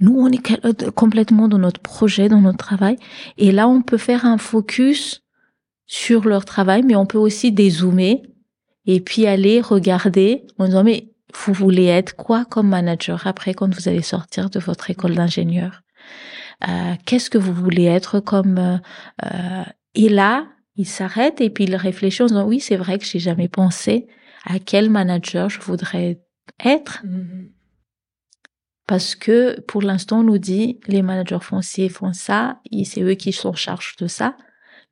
[0.00, 2.96] nous on est complètement dans notre projet dans notre travail.
[3.38, 5.22] Et là on peut faire un focus
[5.86, 8.22] sur leur travail, mais on peut aussi dézoomer
[8.86, 13.72] et puis aller regarder en disant mais vous voulez être quoi comme manager après quand
[13.74, 15.82] vous allez sortir de votre école d'ingénieur?
[16.68, 18.76] Euh, Qu'est-ce que vous voulez être comme euh,
[19.24, 19.64] euh
[19.94, 23.18] Et là, il s'arrête et puis il réfléchit en disant oui c'est vrai que j'ai
[23.18, 24.06] jamais pensé
[24.44, 26.20] à quel manager je voudrais
[26.64, 27.02] être.
[27.04, 27.50] Mm-hmm.
[28.86, 33.14] Parce que pour l'instant, on nous dit les managers fonciers font ça, et c'est eux
[33.14, 34.36] qui sont en charge de ça.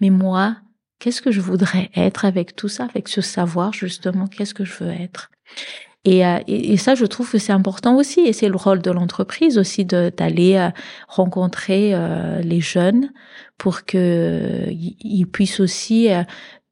[0.01, 0.57] Mais moi,
[1.01, 4.85] qu'est-ce que je voudrais être avec tout ça, avec ce savoir justement, qu'est-ce que je
[4.85, 5.31] veux être?
[6.05, 8.81] Et, euh, et, et, ça, je trouve que c'est important aussi, et c'est le rôle
[8.81, 10.71] de l'entreprise aussi d'aller euh,
[11.09, 13.13] rencontrer euh, les jeunes
[13.59, 16.09] pour que ils puissent aussi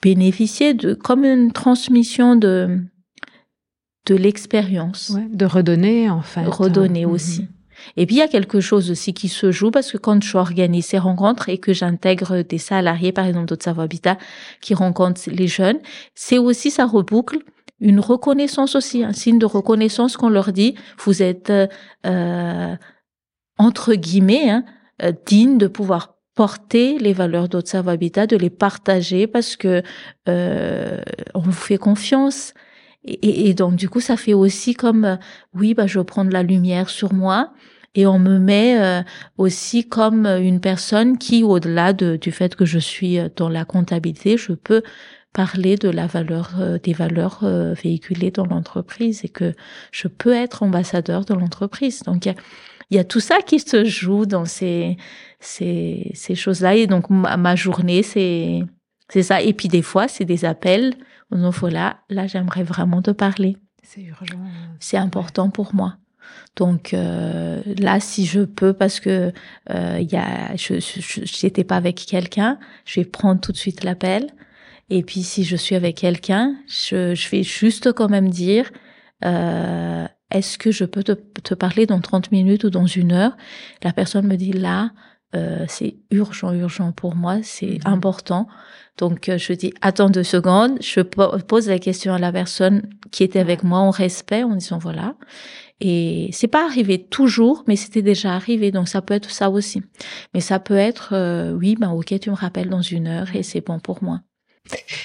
[0.00, 2.78] bénéficier de comme une transmission de
[4.06, 7.48] de l'expérience, ouais, de redonner en fait, redonner aussi.
[7.96, 10.36] Et puis il y a quelque chose aussi qui se joue parce que quand je
[10.36, 14.18] organise ces rencontres et que j'intègre des salariés, par exemple d'autres Habitat,
[14.60, 15.78] qui rencontrent les jeunes,
[16.14, 17.38] c'est aussi ça reboucle
[17.80, 21.52] une reconnaissance aussi, un signe de reconnaissance qu'on leur dit, vous êtes
[22.06, 22.76] euh,
[23.56, 24.64] entre guillemets hein,
[25.02, 29.82] euh, digne de pouvoir porter les valeurs Savoie Habitat, de les partager parce que
[30.28, 31.00] euh,
[31.34, 32.54] on vous fait confiance.
[33.05, 35.16] Et, donc du coup, ça fait aussi comme euh,
[35.55, 37.53] oui, bah je prends de la lumière sur moi
[37.94, 39.03] et on me met euh,
[39.38, 43.64] aussi comme une personne qui, au-delà de, du fait que je suis euh, dans la
[43.64, 44.82] comptabilité, je peux
[45.32, 49.53] parler de la valeur des valeurs véhiculées dans l'entreprise et que
[49.92, 52.03] je peux être ambassadeur de l'entreprise.
[52.03, 52.34] Donc il y a,
[52.90, 54.96] y a, tout ça qui se joue dans ces
[55.38, 58.62] ces, ces choses-là et donc ma, ma journée c'est
[59.11, 60.94] c'est ça et puis des fois c'est des appels
[61.30, 63.56] donc voilà, là j'aimerais vraiment te parler.
[63.82, 64.38] C'est urgent.
[64.80, 65.52] C'est important ouais.
[65.52, 65.96] pour moi.
[66.56, 69.32] Donc euh, là, si je peux, parce que
[69.70, 70.74] euh, il y a, je
[71.24, 74.28] j'étais pas avec quelqu'un, je vais prendre tout de suite l'appel.
[74.90, 78.70] Et puis si je suis avec quelqu'un, je, je vais juste quand même dire,
[79.24, 83.36] euh, est-ce que je peux te, te, parler dans 30 minutes ou dans une heure?
[83.82, 84.90] La personne me dit là,
[85.36, 87.88] euh, c'est urgent, urgent pour moi, c'est mmh.
[87.88, 88.48] important.
[88.96, 93.24] Donc euh, je dis attends deux secondes, je pose la question à la personne qui
[93.24, 95.14] était avec moi en respect, en disant voilà.
[95.80, 99.82] Et c'est pas arrivé toujours, mais c'était déjà arrivé, donc ça peut être ça aussi.
[100.34, 103.42] Mais ça peut être euh, oui, ben ok, tu me rappelles dans une heure et
[103.42, 104.20] c'est bon pour moi.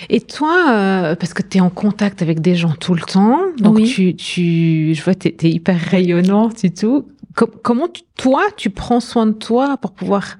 [0.10, 3.40] Et toi, euh, parce que tu es en contact avec des gens tout le temps,
[3.58, 3.92] donc oui.
[3.92, 7.08] tu, tu, je vois, tu es, hyper rayonnante et tout.
[7.36, 10.38] Com comment tu, toi, tu prends soin de toi pour pouvoir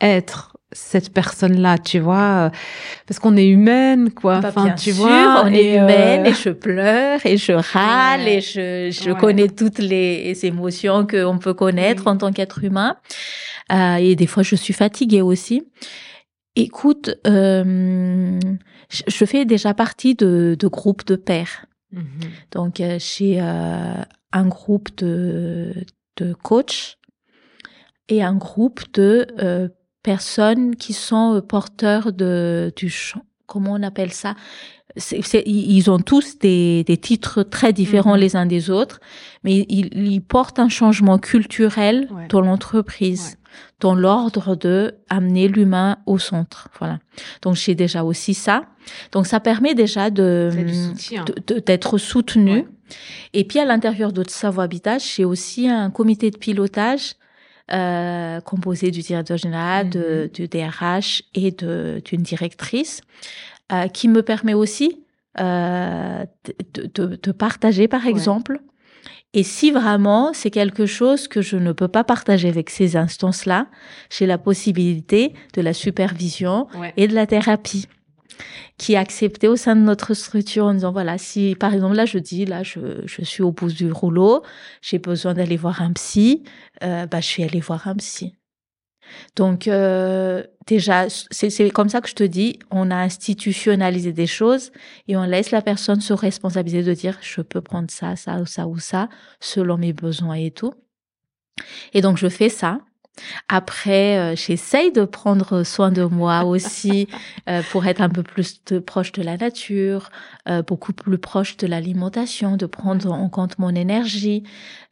[0.00, 2.50] être cette personne-là, tu vois,
[3.06, 4.40] parce qu'on est humaine, quoi.
[4.40, 6.30] Bah, enfin, bien tu sûr, vois, on est humaine euh...
[6.30, 8.38] et je pleure et je râle ouais.
[8.38, 9.18] et je, je ouais.
[9.18, 12.12] connais toutes les émotions qu'on peut connaître oui.
[12.12, 12.96] en tant qu'être humain.
[13.72, 15.62] Euh, et des fois, je suis fatiguée aussi.
[16.56, 18.38] Écoute, euh,
[18.88, 21.66] je fais déjà partie de, de groupes de pairs.
[21.90, 22.28] Mm -hmm.
[22.52, 24.02] Donc, j'ai euh,
[24.32, 25.74] un groupe de,
[26.16, 26.98] de coachs
[28.08, 29.68] et un groupe de euh,
[30.02, 32.92] personnes qui sont porteurs de du
[33.46, 34.34] comment on appelle ça?
[34.96, 38.20] C est, c est, ils ont tous des, des titres très différents mmh.
[38.20, 39.00] les uns des autres,
[39.42, 42.26] mais ils, ils portent un changement culturel ouais.
[42.28, 43.56] dans l'entreprise, ouais.
[43.80, 46.68] dans l'ordre de amener l'humain au centre.
[46.78, 47.00] Voilà.
[47.42, 48.66] Donc j'ai déjà aussi ça.
[49.12, 50.50] Donc ça permet déjà de
[51.66, 52.52] d'être soutenu.
[52.52, 52.66] Ouais.
[53.32, 57.14] Et puis à l'intérieur de Savoie Habitat, j'ai aussi un comité de pilotage
[57.72, 59.90] euh, composé du directeur général, mmh.
[59.90, 63.00] de, du DRH et d'une directrice,
[63.72, 65.04] euh, qui me permet aussi
[65.40, 66.24] euh,
[66.74, 68.52] de, de, de, partager, par exemple.
[68.52, 68.74] Ouais.
[69.32, 73.66] Et si vraiment c'est quelque chose que je ne peux pas partager avec ces instances-là,
[74.10, 76.92] j'ai la possibilité de la supervision ouais.
[76.96, 77.88] et de la thérapie.
[78.78, 82.06] qui est accepté au sein de notre structure en disant voilà si par exemple là
[82.06, 84.42] je dis là je, je suis au bout du rouleau
[84.82, 86.42] j'ai besoin d'aller voir un psy
[86.82, 88.34] euh, bah je suis allée voir un psy
[89.36, 94.72] donc euh, déjà c'est comme ça que je te dis on a institutionnalisé des choses
[95.08, 98.46] et on laisse la personne se responsabiliser de dire je peux prendre ça ça ou
[98.46, 99.08] ça ou ça
[99.40, 100.74] selon mes besoins et tout.
[101.92, 102.80] Et donc je fais ça.
[103.48, 107.08] Après, euh, j'essaye de prendre soin de moi aussi
[107.48, 110.10] euh, pour être un peu plus proche de la nature,
[110.48, 114.42] euh, beaucoup plus proche de l'alimentation, de prendre en compte mon énergie,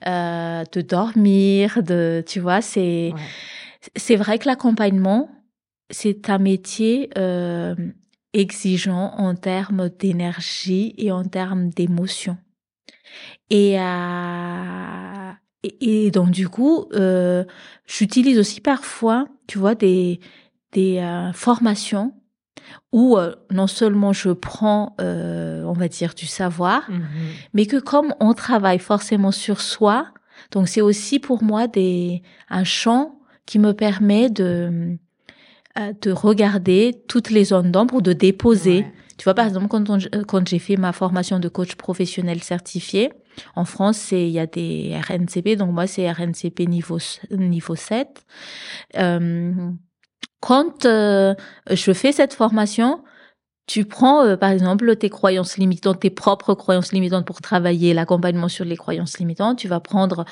[0.05, 3.13] de dormir, de, tu vois, c'est
[3.97, 5.31] c'est vrai que l'accompagnement
[5.91, 7.11] c'est un métier
[8.33, 12.39] exigeant en termes d'énergie et en termes d'émotion.
[13.51, 13.77] Et
[15.63, 17.45] et, donc du coup, euh,
[17.87, 20.21] j'utilise aussi parfois, tu vois, des
[20.73, 22.15] des euh, formations
[22.93, 27.01] où euh, non seulement je prends, euh, on va dire, du savoir, mmh
[27.53, 30.07] mais que comme on travaille forcément sur soi,
[30.51, 34.97] donc c'est aussi pour moi des un champ qui me permet de
[36.03, 38.85] de regarder toutes les zones d'ombre ou de déposer.
[39.17, 39.87] Tu vois, par exemple, quand,
[40.27, 43.11] quand j'ai fait ma formation de coach professionnel certifié,
[43.57, 46.99] en France, c'est il y a des RNCP, donc moi c'est RNCP niveau
[47.31, 48.25] niveau 7.
[48.99, 49.53] Euh,
[50.41, 51.35] quand euh,
[51.71, 53.03] je fais cette formation,
[53.73, 58.49] tu prends euh, par exemple tes croyances limitantes, tes propres croyances limitantes pour travailler l'accompagnement
[58.49, 59.59] sur les croyances limitantes.
[59.59, 60.25] Tu vas prendre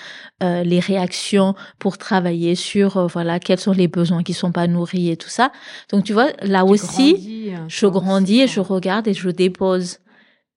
[0.43, 5.11] euh, les réactions pour travailler sur voilà quels sont les besoins qui sont pas nourris
[5.11, 5.53] et tout ça.
[5.91, 10.01] Donc tu vois là aussi, je grandis et je regarde et je dépose.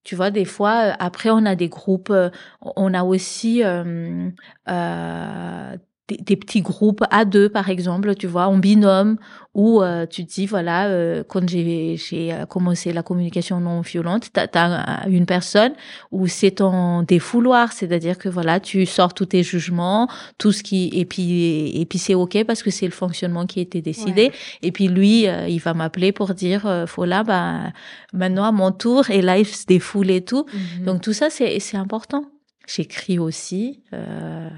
[0.03, 2.29] Tu vois, des fois, euh, après, on a des groupes, euh,
[2.61, 4.29] on a aussi euh,
[4.69, 5.77] euh
[6.17, 9.17] des, des, petits groupes à deux, par exemple, tu vois, en binôme,
[9.53, 14.29] où euh, tu te dis, voilà, euh, quand j'ai euh, commencé la communication non violente,
[14.33, 15.73] tu as, une personne
[16.11, 20.07] où c'est ton défouloir, c'est-à-dire que voilà, tu sors tous tes jugements,
[20.37, 23.59] tout ce qui, et puis, et puis c'est ok parce que c'est le fonctionnement qui
[23.59, 24.31] a été décidé.
[24.61, 27.71] Et puis lui, il va m'appeler pour dire, faut là, bah,
[28.11, 30.45] maintenant à mon tour, et là, il se défoule et tout.
[30.45, 30.83] Mm-hmm.
[30.85, 32.25] Donc tout ça, c'est important.
[32.67, 33.83] J'écris aussi.
[33.93, 34.49] Euh, euh,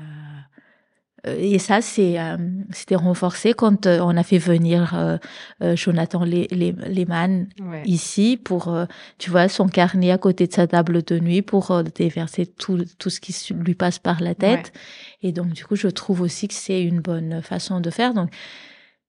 [1.28, 2.38] et ça, c'est euh,
[2.72, 5.20] c'était renforcé quand euh, on a fait venir
[5.62, 7.48] Jonathan Lehmann
[7.86, 8.76] ici pour,
[9.18, 13.10] tu vois, son carnet à côté de sa table de nuit pour déverser tout, tout
[13.10, 14.74] ce qui lui passe par la tête.
[15.22, 18.14] Et donc, du coup, je trouve aussi que c'est une bonne façon de faire.
[18.14, 18.30] Donc,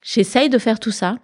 [0.03, 1.19] j'essaye de faire tout ça.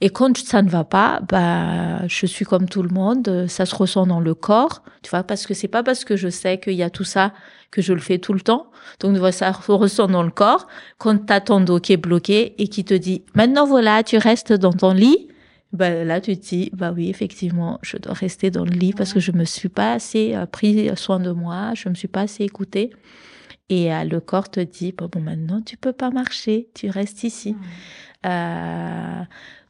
[0.00, 3.74] Et quand ça ne va pas, bah, je suis comme tout le monde, ça se
[3.74, 6.74] ressent dans le corps, tu vois, parce que c'est pas parce que je sais qu'il
[6.74, 7.32] y a tout ça
[7.70, 8.70] que je le fais tout le temps.
[9.00, 10.68] Donc, tu vois, ça se ressent dans le corps.
[10.98, 14.52] Quand t'as ton dos qui est bloqué et qui te dit, maintenant voilà, tu restes
[14.52, 15.28] dans ton lit,
[15.72, 19.12] bah, là, tu te dis, bah oui, effectivement, je dois rester dans le lit parce
[19.12, 22.22] que je me suis pas assez euh, pris soin de moi, je me suis pas
[22.22, 22.90] assez écoutée.
[23.68, 27.22] Et euh, le corps te dit, bon, bon, maintenant, tu peux pas marcher, tu restes
[27.24, 27.54] ici.
[28.24, 29.22] Euh,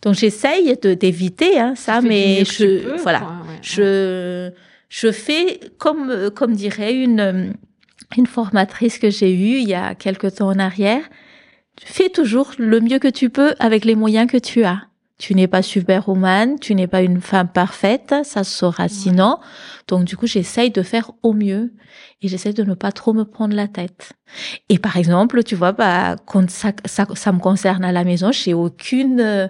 [0.03, 3.22] donc j'essaye de d'éviter hein, ça, mais je voilà,
[3.62, 4.51] je
[4.88, 7.55] je fais comme comme dirait une
[8.16, 11.03] une formatrice que j'ai eue il y a quelque temps en arrière.
[11.84, 14.82] Fais toujours le mieux que tu peux avec les moyens que tu as.
[15.19, 19.39] Tu n'es pas superwoman, tu n'es pas une femme parfaite, ça sera sinon.
[19.89, 21.73] Donc du coup, j'essaye de faire au mieux
[22.23, 24.12] et j'essaie de ne pas trop me prendre la tête.
[24.69, 28.31] Et par exemple, tu vois, bah, quand ça, ça, ça me concerne à la maison,
[28.31, 29.49] j'ai aucune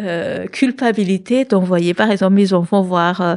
[0.00, 3.36] euh, culpabilité d'envoyer, par exemple, mes enfants voir euh,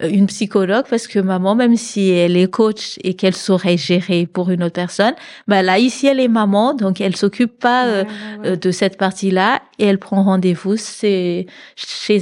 [0.00, 4.50] une psychologue parce que maman, même si elle est coach et qu'elle saurait gérer pour
[4.50, 5.14] une autre personne,
[5.46, 8.04] bah là ici elle est maman, donc elle s'occupe pas euh,
[8.44, 11.46] euh, de cette partie-là et elle prend rendez-vous chez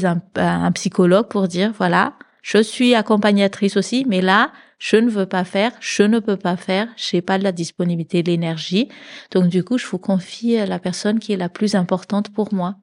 [0.04, 2.12] un, un psychologue pour dire voilà,
[2.42, 6.56] je suis accompagnatrice aussi, mais là je ne veux pas faire, je ne peux pas
[6.56, 8.88] faire, j'ai pas de la disponibilité, de l'énergie.
[9.30, 12.74] Donc du coup, je vous confie la personne qui est la plus importante pour moi.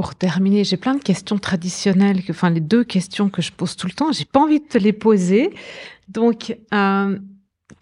[0.00, 3.86] Pour terminer, j'ai plein de questions traditionnelles, enfin les deux questions que je pose tout
[3.86, 5.50] le temps, j'ai pas envie de te les poser.
[6.08, 7.18] Donc, euh,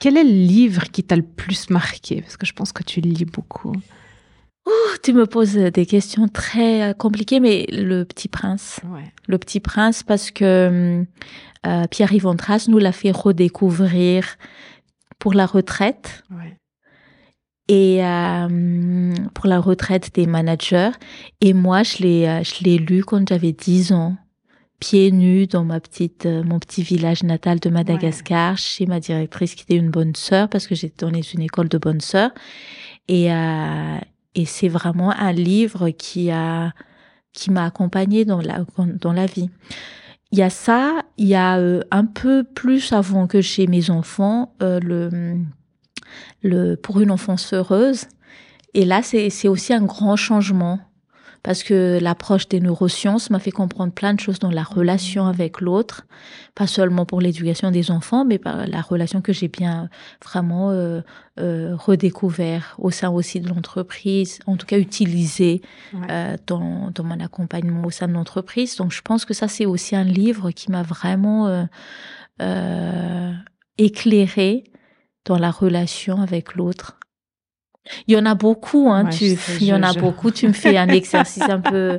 [0.00, 2.20] quel est le livre qui t'a le plus marqué?
[2.20, 3.72] Parce que je pense que tu lis beaucoup.
[5.04, 8.80] tu me poses des questions très euh, compliquées, mais Le Petit Prince.
[9.28, 11.04] Le Petit Prince, parce que
[11.68, 12.34] euh, Pierre-Yves
[12.66, 14.38] nous l'a fait redécouvrir
[15.20, 16.24] pour la retraite.
[17.68, 20.90] Et euh, pour la retraite des managers.
[21.40, 24.16] Et moi, je l'ai, euh, je l'ai lu quand j'avais 10 ans,
[24.80, 29.54] pieds nus dans ma petite, euh, mon petit village natal de Madagascar, chez ma directrice
[29.54, 32.30] qui était une bonne sœur, parce que j'étais dans une école de bonnes sœurs.
[33.08, 33.98] Et, euh,
[34.34, 36.72] et c'est vraiment un livre qui a
[37.38, 38.64] qui m'a accompagnée dans la,
[39.00, 39.50] dans la vie.
[40.32, 43.90] Il y a ça, il y a euh, un peu plus avant que chez mes
[43.90, 45.38] enfants, euh, le,
[46.42, 48.06] le, pour une enfance heureuse.
[48.74, 50.80] Et là, c'est aussi un grand changement
[51.42, 55.60] parce que l'approche des neurosciences m'a fait comprendre plein de choses dans la relation avec
[55.60, 56.06] l'autre,
[56.54, 59.88] pas seulement pour l'éducation des enfants, mais par la relation que j'ai bien
[60.22, 61.00] vraiment euh,
[61.38, 65.62] euh, redécouvert au sein aussi de l'entreprise, en tout cas utilisé
[66.10, 68.76] euh, dans, dans mon accompagnement au sein de l'entreprise.
[68.76, 71.66] Donc je pense que ça c'est aussi un livre qui m'a vraiment
[72.40, 73.32] euh
[73.78, 74.64] éclairé
[75.24, 76.98] dans la relation avec l'autre.
[78.06, 79.06] Il y en a beaucoup, hein.
[79.06, 80.30] tu, il y en a beaucoup.
[80.30, 81.98] Tu me fais un exercice un peu,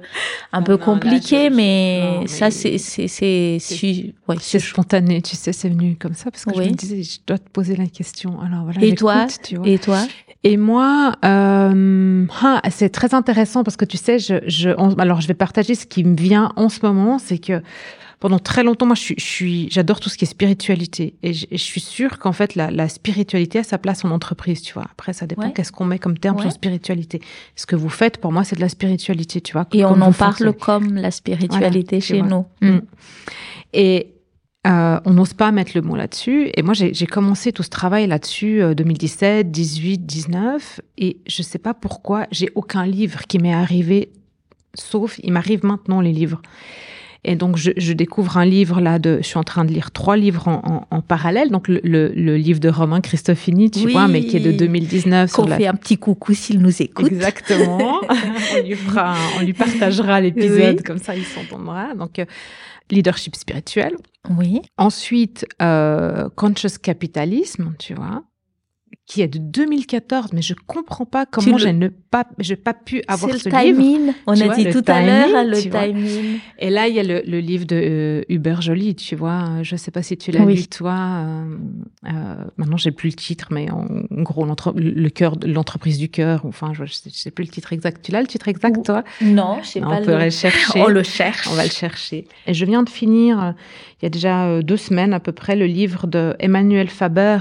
[0.52, 5.22] un peu compliqué, mais, ça, c'est, c'est, c'est, ouais, c'est spontané.
[5.22, 7.76] Tu sais, c'est venu comme ça parce que je me disais, je dois te poser
[7.76, 8.40] la question.
[8.42, 8.82] Alors voilà.
[8.84, 9.68] Et toi, tu vois.
[9.68, 10.06] et toi?
[10.44, 15.28] Et moi, euh, ah, c'est très intéressant parce que tu sais, je, je, alors je
[15.28, 17.62] vais partager ce qui me vient en ce moment, c'est que
[18.20, 21.80] pendant très longtemps, moi, je suis, j'adore tout ce qui est spiritualité, et je, suis
[21.80, 24.88] sûre qu'en fait, la, la, spiritualité a sa place en entreprise, tu vois.
[24.92, 27.22] Après, ça dépend qu'est-ce qu'on met comme terme sur spiritualité.
[27.56, 29.68] Ce que vous faites, pour moi, c'est de la spiritualité, tu vois.
[29.72, 32.46] Et on en parle comme la spiritualité chez nous.
[32.62, 32.80] Mm.
[33.72, 34.14] Et
[34.68, 36.50] euh, on n'ose pas mettre le mot là-dessus.
[36.56, 40.82] Et moi, j'ai commencé tout ce travail là-dessus 2017, 18, 19.
[40.98, 44.12] Et je sais pas pourquoi, j'ai aucun livre qui m'est arrivé,
[44.74, 46.42] sauf il m'arrive maintenant les livres.
[47.26, 49.92] Et donc, je, je, découvre un livre là de, je suis en train de lire
[49.92, 51.50] trois livres en, en, en parallèle.
[51.50, 55.32] Donc, le, le, le, livre de Romain Christofini, tu vois, mais qui est de 2019.
[55.34, 57.08] Qu'on fait un petit coucou s'il nous écoute.
[57.12, 58.00] Exactement.
[58.10, 61.94] on lui fera, on lui partagera l'épisode, comme ça il s'entendra.
[61.94, 62.26] Donc, euh,
[62.90, 63.96] leadership spirituel.
[64.38, 64.62] Oui.
[64.78, 68.24] Ensuite, euh, conscious capitalisme, tu vois
[69.10, 73.02] qui est de 2014, mais je comprends pas comment j'ai ne pas, j'ai pas pu
[73.08, 74.14] avoir ce le livre.
[74.28, 76.38] On a dit tout à l'heure le timing.
[76.60, 79.64] Et là, il y a le, le livre de euh, Hubert Joly, tu vois.
[79.64, 80.94] Je sais pas si tu l'as lu toi.
[80.94, 81.58] Euh,
[82.06, 83.88] euh, maintenant, j'ai plus le titre, mais en
[84.22, 84.46] gros,
[84.76, 86.46] le cœur, l'entreprise du cœur.
[86.46, 88.06] Enfin, je, je, sais plus le titre exact.
[88.06, 89.04] Tu l'as le titre exact, toi?
[89.24, 90.02] Non, je sais pas.
[90.02, 90.80] On peut le chercher.
[90.80, 91.48] On le cherche.
[91.52, 92.28] On va le chercher.
[92.46, 93.52] Et je viens de finir, euh,
[94.02, 97.40] il y a déjà deux semaines à peu près, le livre de Emmanuel Faber,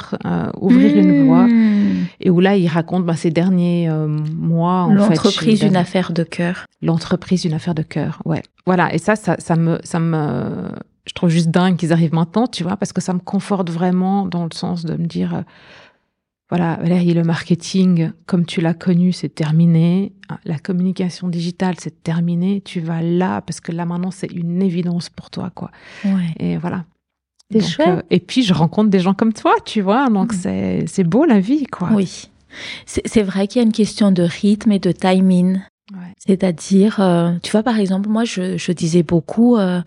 [0.61, 2.05] Ouvrir une voie Hmm.
[2.21, 4.89] Et où là, il raconte bah, ses derniers euh, mois.
[4.93, 6.67] L'entreprise d'une affaire de cœur.
[6.83, 8.43] L'entreprise d'une affaire de cœur, ouais.
[8.67, 8.95] Voilà.
[8.95, 10.69] Et ça, ça, ça me, ça me,
[11.07, 14.27] je trouve juste dingue qu'ils arrivent maintenant, tu vois, parce que ça me conforte vraiment
[14.27, 15.43] dans le sens de me dire, euh,
[16.51, 20.13] voilà, Valérie, le marketing, comme tu l'as connu, c'est terminé.
[20.45, 22.63] La communication digitale, c'est terminé.
[22.63, 25.71] Tu vas là, parce que là maintenant, c'est une évidence pour toi, quoi.
[26.05, 26.35] Ouais.
[26.39, 26.85] Et voilà.
[27.51, 27.89] C'est chouette.
[27.89, 30.09] Euh, et puis je rencontre des gens comme toi, tu vois.
[30.09, 30.37] Donc mm.
[30.37, 31.91] c'est c'est beau la vie, quoi.
[31.93, 32.31] Oui.
[32.87, 35.61] C'est vrai qu'il y a une question de rythme et de timing.
[35.93, 36.15] Ouais.
[36.19, 39.81] C'est-à-dire, euh, tu vois, par exemple, moi, je, je disais beaucoup, euh,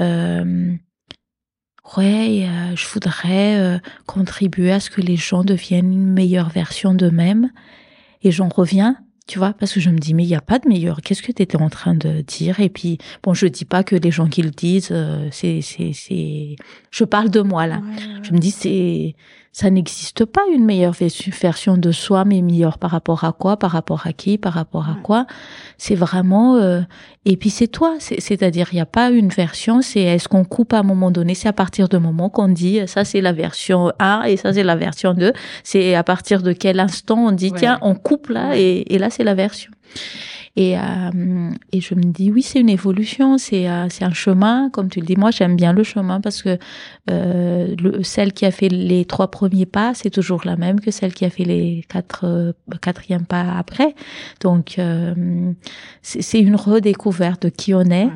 [0.00, 0.72] euh
[1.96, 7.50] ouais, je voudrais contribuer à ce que les gens deviennent une meilleure version d'eux-mêmes.
[8.22, 8.96] Et j'en reviens
[9.28, 11.02] tu vois, parce que je me dis, mais il n'y a pas de meilleur.
[11.02, 12.60] Qu'est-ce que tu étais en train de dire?
[12.60, 15.92] Et puis, bon, je dis pas que les gens qui le disent, euh, c'est, c'est,
[15.92, 16.56] c'est.
[16.90, 17.82] Je parle de moi là.
[18.22, 19.14] Je me dis, c'est,
[19.52, 23.72] ça n'existe pas une meilleure version de soi, mais meilleure par rapport à quoi, par
[23.72, 25.26] rapport à qui, par rapport à quoi?
[25.78, 26.56] C'est vraiment.
[26.56, 26.80] Euh,
[27.24, 29.82] et puis c'est toi, c'est-à-dire il n'y a pas une version.
[29.82, 31.34] C'est est-ce qu'on coupe à un moment donné?
[31.34, 34.62] C'est à partir du moment qu'on dit ça c'est la version 1 et ça c'est
[34.62, 35.32] la version 2.
[35.64, 39.10] C'est à partir de quel instant on dit tiens on coupe là et, et là
[39.10, 39.70] c'est la version.
[40.60, 44.70] Et, euh, et je me dis, oui, c'est une évolution, c'est euh, c'est un chemin,
[44.70, 45.14] comme tu le dis.
[45.14, 46.58] Moi, j'aime bien le chemin parce que
[47.08, 50.90] euh, le, celle qui a fait les trois premiers pas, c'est toujours la même que
[50.90, 52.52] celle qui a fait les quatre euh,
[52.82, 53.94] quatrièmes pas après.
[54.40, 54.80] Donc,
[56.02, 58.08] c'est une redécouverte de qui on est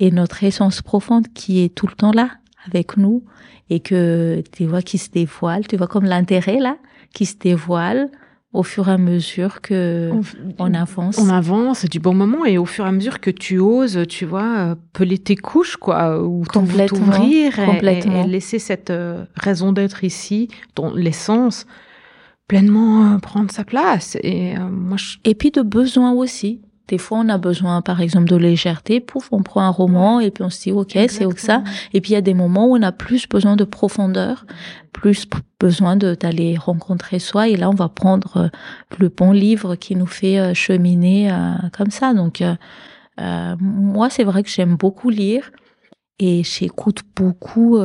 [0.00, 2.28] et notre essence profonde qui est tout le temps là
[2.66, 3.22] avec nous
[3.70, 6.76] et que tu vois qui se dévoile, tu vois comme l'intérêt là
[7.12, 8.10] qui se dévoile
[8.54, 10.12] au fur et à mesure que
[10.60, 11.18] on, avance.
[11.18, 14.24] On avance du bon moment et au fur et à mesure que tu oses, tu
[14.24, 20.04] vois, euh, peler tes couches, quoi, ou t'ouvrir et, et, laisser cette euh, raison d'être
[20.04, 21.66] ici, ton l'essence,
[22.46, 24.16] pleinement euh, prendre sa place.
[24.22, 26.62] Et moi, et puis de besoin aussi.
[26.88, 29.00] Des fois, on a besoin, par exemple, de légèreté.
[29.00, 31.62] Pouf, on prend un roman et puis on se dit, OK, c'est ça.
[31.94, 34.44] Et puis, il y a des moments où on a plus besoin de profondeur,
[34.92, 35.26] plus
[35.58, 37.48] besoin d'aller rencontrer soi.
[37.48, 38.48] Et là, on va prendre euh,
[38.98, 42.12] le bon livre qui nous fait euh, cheminer euh, comme ça.
[42.12, 42.42] Donc,
[43.18, 45.52] moi, c'est vrai que j'aime beaucoup lire
[46.18, 47.78] et j'écoute beaucoup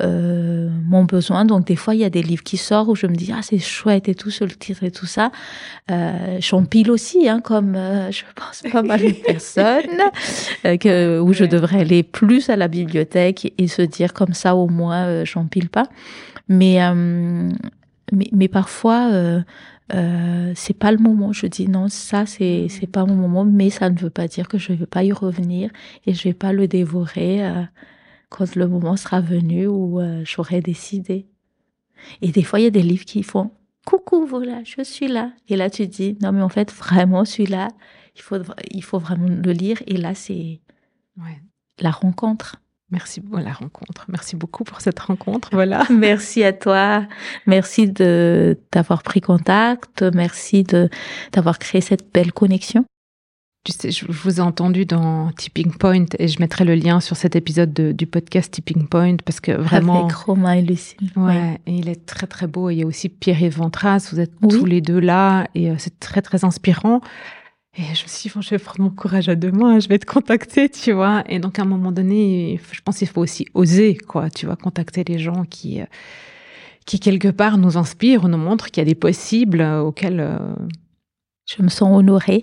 [0.00, 1.44] euh, mon besoin.
[1.44, 3.40] Donc des fois, il y a des livres qui sortent où je me dis ah
[3.42, 5.30] c'est chouette et tout sur le titre et tout ça.
[5.90, 10.00] Euh, J'empile aussi, hein, comme euh, je pense pas mal de personnes,
[10.64, 14.56] euh, que, où je devrais aller plus à la bibliothèque et se dire comme ça
[14.56, 15.88] au moins euh, j'empile pas.
[16.48, 16.78] Mais,
[18.12, 19.10] mais, mais parfois
[19.94, 21.32] euh, c'est pas le moment.
[21.32, 24.48] Je dis non, ça c'est c'est pas mon moment, mais ça ne veut pas dire
[24.48, 25.70] que je ne vais pas y revenir
[26.06, 27.42] et je vais pas le dévorer
[28.32, 31.26] quand le moment sera venu où euh, j'aurai décidé.
[32.22, 33.50] Et des fois, il y a des livres qui font
[33.86, 35.32] coucou, voilà, je suis là.
[35.48, 37.68] Et là, tu dis non, mais en fait, vraiment, celui-là,
[38.16, 38.36] il faut,
[38.70, 39.82] il faut vraiment le lire.
[39.86, 40.60] Et là, c'est
[41.78, 42.56] la rencontre.
[42.90, 44.04] Merci beaucoup, la rencontre.
[44.08, 45.48] Merci beaucoup pour cette rencontre.
[45.52, 45.86] Voilà.
[45.90, 47.06] Merci à toi.
[47.46, 50.02] Merci de d'avoir pris contact.
[50.14, 50.90] Merci de
[51.32, 52.84] d'avoir créé cette belle connexion.
[53.64, 57.16] Tu sais, je vous ai entendu dans Tipping Point et je mettrai le lien sur
[57.16, 60.02] cet épisode du podcast Tipping Point parce que vraiment.
[60.02, 61.12] Avec Romain et Lucille.
[61.14, 62.70] Ouais, et il est très très beau.
[62.70, 66.00] il y a aussi Pierre-Yves Ventras, vous êtes tous les deux là et euh, c'est
[66.00, 67.02] très très inspirant.
[67.78, 69.88] Et je me suis dit, bon, je vais prendre mon courage à deux mains, je
[69.88, 71.22] vais te contacter, tu vois.
[71.28, 74.56] Et donc à un moment donné, je pense qu'il faut aussi oser, quoi, tu vois,
[74.56, 75.86] contacter les gens qui, euh,
[76.84, 80.28] qui quelque part nous inspirent, nous montrent qu'il y a des possibles euh, auxquels.
[81.48, 82.42] Je me sens honorée.